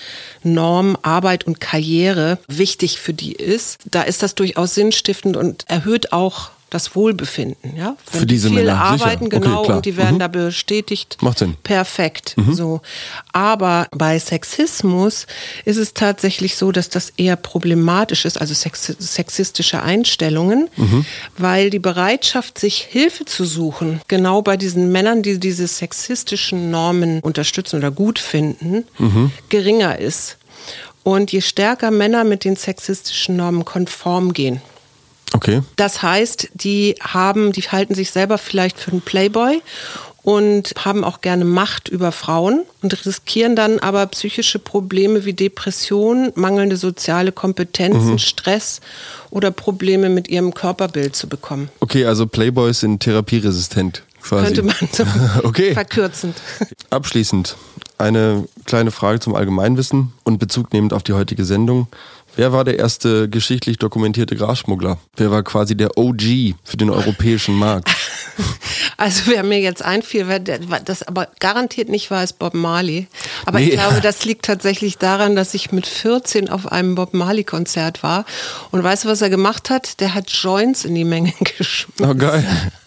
Norm 0.43 0.97
Arbeit 1.01 1.45
und 1.45 1.59
Karriere 1.59 2.39
wichtig 2.47 2.99
für 2.99 3.13
die 3.13 3.33
ist, 3.33 3.77
da 3.85 4.01
ist 4.01 4.23
das 4.23 4.35
durchaus 4.35 4.73
sinnstiftend 4.73 5.37
und 5.37 5.65
erhöht 5.67 6.13
auch 6.13 6.49
das 6.69 6.95
Wohlbefinden. 6.95 7.77
Ja? 7.77 7.95
Wenn 8.11 8.19
Für 8.21 8.25
die 8.25 8.35
diese 8.35 8.49
viel 8.49 8.57
Männer, 8.57 8.73
sicher. 8.73 9.05
arbeiten, 9.05 9.25
Okay, 9.27 9.39
genau, 9.39 9.63
klar. 9.63 9.77
und 9.77 9.85
die 9.85 9.95
werden 9.95 10.15
Mhm. 10.15 10.19
da 10.19 10.27
bestätigt. 10.27 11.17
Macht 11.21 11.39
Sinn. 11.39 11.51
Mhm. 11.51 11.55
Perfekt. 11.63 12.35
So. 12.51 12.81
Aber 13.31 13.87
bei 13.91 14.19
Sexismus 14.19 15.27
ist 15.65 15.77
es 15.77 15.93
tatsächlich 15.93 16.55
so, 16.57 16.71
dass 16.71 16.89
das 16.89 17.11
eher 17.15 17.35
problematisch 17.37 18.25
ist, 18.25 18.39
also 18.39 18.53
sex 18.53 18.93
sexistische 18.99 19.81
Einstellungen, 19.81 20.69
Mhm. 20.75 21.05
weil 21.37 21.69
die 21.69 21.79
Bereitschaft, 21.79 22.59
sich 22.59 22.79
Hilfe 22.81 23.25
zu 23.25 23.45
suchen, 23.45 24.01
genau 24.07 24.41
bei 24.41 24.57
diesen 24.57 24.91
Männern, 24.91 25.23
die 25.23 25.39
diese 25.39 25.67
sexistischen 25.67 26.69
Normen 26.71 27.19
unterstützen 27.21 27.77
oder 27.77 27.91
gut 27.91 28.19
finden, 28.19 28.83
Mhm. 28.97 29.31
geringer 29.49 29.99
ist. 29.99 30.37
Und 31.03 31.31
je 31.31 31.39
stärker 31.41 31.91
Männer 31.91 32.25
mit 32.25 32.43
den 32.43 32.57
sexistischen 32.57 33.37
Normen 33.37 33.63
konform 33.63 34.33
gehen, 34.33 34.61
Okay. 35.33 35.61
das 35.75 36.01
heißt, 36.01 36.49
die 36.53 36.95
haben, 37.01 37.51
die 37.51 37.61
halten 37.61 37.95
sich 37.95 38.11
selber 38.11 38.37
vielleicht 38.37 38.79
für 38.79 38.91
einen 38.91 39.01
Playboy 39.01 39.61
und 40.23 40.73
haben 40.77 41.03
auch 41.05 41.21
gerne 41.21 41.45
Macht 41.45 41.87
über 41.87 42.11
Frauen 42.11 42.65
und 42.81 43.05
riskieren 43.05 43.55
dann 43.55 43.79
aber 43.79 44.05
psychische 44.07 44.59
Probleme 44.59 45.23
wie 45.23 45.33
Depression, 45.33 46.31
mangelnde 46.35 46.75
soziale 46.75 47.31
Kompetenzen, 47.31 48.19
Stress 48.19 48.81
oder 49.29 49.51
Probleme 49.51 50.09
mit 50.09 50.27
ihrem 50.27 50.53
Körperbild 50.53 51.15
zu 51.15 51.27
bekommen. 51.29 51.69
Okay, 51.79 52.05
also 52.05 52.27
Playboys 52.27 52.81
sind 52.81 53.01
therapieresistent 53.01 54.03
quasi. 54.21 54.45
Könnte 54.45 54.63
man 54.63 54.75
so 54.91 55.05
Okay. 55.43 55.73
verkürzend. 55.73 56.35
Abschließend 56.89 57.55
eine 57.97 58.47
kleine 58.65 58.91
Frage 58.91 59.19
zum 59.19 59.33
Allgemeinwissen 59.33 60.13
und 60.23 60.39
Bezug 60.39 60.73
nehmend 60.73 60.93
auf 60.93 61.03
die 61.03 61.13
heutige 61.13 61.45
Sendung. 61.45 61.87
Wer 62.37 62.53
war 62.53 62.63
der 62.63 62.77
erste 62.79 63.27
geschichtlich 63.27 63.77
dokumentierte 63.79 64.35
Grasschmuggler? 64.35 64.97
Wer 65.15 65.31
war 65.31 65.43
quasi 65.43 65.75
der 65.75 65.97
OG 65.97 66.53
für 66.63 66.77
den 66.77 66.89
europäischen 66.89 67.55
Markt? 67.55 67.89
Also 68.99 69.23
wer 69.31 69.43
mir 69.43 69.59
jetzt 69.59 69.83
einfiel, 69.83 70.27
wer 70.27 70.39
das 70.39 71.03
aber 71.03 71.27
garantiert 71.39 71.87
nicht 71.87 72.09
war, 72.09 72.23
ist 72.23 72.39
Bob 72.39 72.55
Marley. 72.55 73.07
Aber 73.45 73.59
ich 73.59 73.69
Nee. 73.69 73.73
glaube, 73.75 74.01
das 74.01 74.25
liegt 74.25 74.45
tatsächlich 74.45 74.97
daran, 74.97 75.35
dass 75.35 75.53
ich 75.53 75.71
mit 75.71 75.85
14 75.85 76.49
auf 76.49 76.71
einem 76.71 76.95
Bob 76.95 77.13
Marley 77.13 77.43
Konzert 77.43 78.01
war. 78.01 78.25
Und 78.71 78.83
weißt 78.83 79.03
du, 79.05 79.09
was 79.09 79.21
er 79.21 79.29
gemacht 79.29 79.69
hat? 79.69 79.99
Der 79.99 80.15
hat 80.15 80.31
Joints 80.31 80.83
in 80.83 80.95
die 80.95 81.03
Menge 81.03 81.31
geschmissen. 81.57 81.93
Oh, 82.09 82.15
geil. 82.15 82.43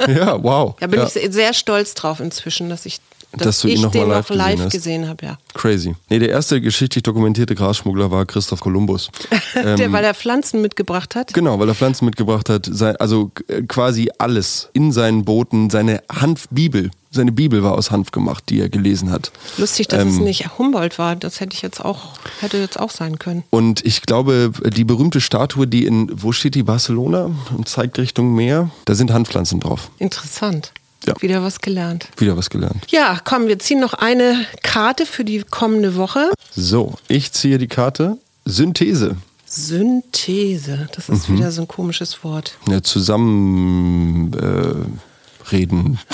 Ja, 0.08 0.42
wow. 0.42 0.74
Da 0.80 0.88
bin 0.88 0.98
ja. 1.00 1.06
ich 1.06 1.12
se- 1.12 1.30
sehr 1.30 1.52
stolz 1.54 1.94
drauf 1.94 2.18
inzwischen, 2.18 2.68
dass 2.68 2.86
ich, 2.86 2.98
dass 3.32 3.42
Dass 3.42 3.60
du 3.60 3.68
ihn 3.68 3.74
ich 3.74 3.80
noch 3.82 3.94
mal 3.94 4.00
den 4.00 4.08
live 4.08 4.28
noch 4.30 4.36
live 4.36 4.50
gesehen 4.54 4.64
hast. 4.64 4.72
gesehen 4.72 5.08
habe. 5.08 5.26
Ja. 5.26 5.38
Crazy. 5.54 5.94
Nee, 6.08 6.18
der 6.18 6.30
erste 6.30 6.60
geschichtlich 6.60 7.02
dokumentierte 7.02 7.54
Grasschmuggler 7.54 8.10
war 8.10 8.26
Christoph 8.26 8.60
Kolumbus. 8.60 9.10
der, 9.54 9.92
weil 9.92 10.04
er 10.04 10.14
Pflanzen 10.14 10.60
mitgebracht 10.60 11.14
hat. 11.14 11.32
Genau, 11.32 11.58
weil 11.58 11.68
er 11.68 11.74
Pflanzen 11.74 12.04
mitgebracht 12.06 12.48
hat, 12.48 12.70
also 13.00 13.30
äh, 13.48 13.62
quasi 13.62 14.10
alles 14.18 14.68
in 14.72 14.92
seinen 14.92 15.24
Booten, 15.24 15.70
seine 15.70 16.02
Hanfbibel, 16.10 16.90
seine 17.12 17.32
Bibel 17.32 17.62
war 17.62 17.72
aus 17.72 17.90
Hanf 17.90 18.12
gemacht, 18.12 18.44
die 18.48 18.60
er 18.60 18.68
gelesen 18.68 19.10
hat. 19.10 19.32
Lustig, 19.58 19.88
dass 19.88 20.06
es 20.06 20.16
Ähm, 20.18 20.24
nicht 20.24 20.58
Humboldt 20.58 20.98
war. 20.98 21.16
Das 21.16 21.40
hätte 21.40 21.54
ich 21.54 21.62
jetzt 21.62 21.84
auch, 21.84 22.14
hätte 22.40 22.58
jetzt 22.58 22.78
auch 22.78 22.90
sein 22.90 23.18
können. 23.18 23.42
Und 23.50 23.84
ich 23.84 24.02
glaube, 24.02 24.52
die 24.76 24.84
berühmte 24.84 25.20
Statue, 25.20 25.66
die 25.66 25.86
in, 25.86 26.08
wo 26.22 26.30
steht 26.32 26.54
die, 26.54 26.62
Barcelona 26.62 27.30
und 27.56 27.68
zeigt 27.68 27.98
Richtung 27.98 28.34
Meer, 28.34 28.70
da 28.84 28.94
sind 28.94 29.12
Handpflanzen 29.12 29.58
drauf. 29.60 29.90
Interessant. 29.98 30.72
Ja. 31.06 31.14
Wieder 31.20 31.42
was 31.42 31.60
gelernt. 31.60 32.08
Wieder 32.18 32.36
was 32.36 32.50
gelernt. 32.50 32.84
Ja, 32.90 33.18
komm, 33.24 33.46
wir 33.48 33.58
ziehen 33.58 33.80
noch 33.80 33.94
eine 33.94 34.44
Karte 34.62 35.06
für 35.06 35.24
die 35.24 35.42
kommende 35.42 35.96
Woche. 35.96 36.30
So, 36.54 36.94
ich 37.08 37.32
ziehe 37.32 37.58
die 37.58 37.68
Karte 37.68 38.18
Synthese. 38.44 39.16
Synthese, 39.46 40.88
das 40.94 41.08
ist 41.08 41.28
Mhm. 41.28 41.38
wieder 41.38 41.50
so 41.52 41.62
ein 41.62 41.68
komisches 41.68 42.22
Wort. 42.22 42.56
Ja, 42.68 42.82
zusammen 42.82 44.32
äh, 44.34 45.50
reden. 45.52 45.98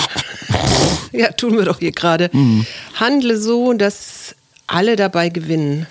Ja, 1.12 1.32
tun 1.32 1.56
wir 1.56 1.64
doch 1.64 1.78
hier 1.78 1.92
gerade. 1.92 2.28
Mhm. 2.32 2.66
Handle 2.94 3.40
so, 3.40 3.72
dass 3.72 4.34
alle 4.66 4.96
dabei 4.96 5.30
gewinnen. 5.30 5.86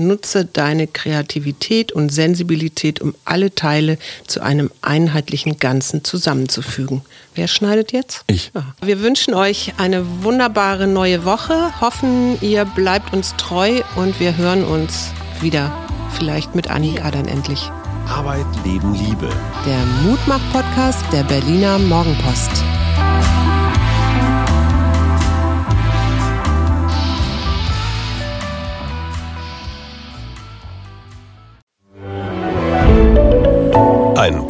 Nutze 0.00 0.44
deine 0.44 0.86
Kreativität 0.86 1.92
und 1.92 2.10
Sensibilität, 2.10 3.00
um 3.00 3.14
alle 3.24 3.54
Teile 3.54 3.98
zu 4.26 4.42
einem 4.42 4.70
einheitlichen 4.82 5.58
Ganzen 5.58 6.04
zusammenzufügen. 6.04 7.02
Wer 7.34 7.48
schneidet 7.48 7.92
jetzt? 7.92 8.24
Ich. 8.26 8.50
Ja. 8.54 8.74
Wir 8.82 9.00
wünschen 9.02 9.34
euch 9.34 9.74
eine 9.76 10.22
wunderbare 10.22 10.86
neue 10.86 11.24
Woche, 11.24 11.80
hoffen, 11.80 12.36
ihr 12.40 12.64
bleibt 12.64 13.12
uns 13.12 13.34
treu 13.36 13.82
und 13.96 14.18
wir 14.18 14.36
hören 14.36 14.64
uns 14.64 15.10
wieder. 15.40 15.72
Vielleicht 16.16 16.54
mit 16.54 16.68
Annika 16.68 17.10
dann 17.10 17.28
endlich. 17.28 17.70
Arbeit, 18.08 18.46
Leben, 18.64 18.92
Liebe. 18.94 19.28
Der 19.64 19.86
Mutmach-Podcast 20.02 21.04
der 21.12 21.22
Berliner 21.22 21.78
Morgenpost. 21.78 22.50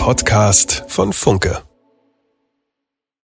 Podcast 0.01 0.83
von 0.89 1.13
Funke. 1.13 1.70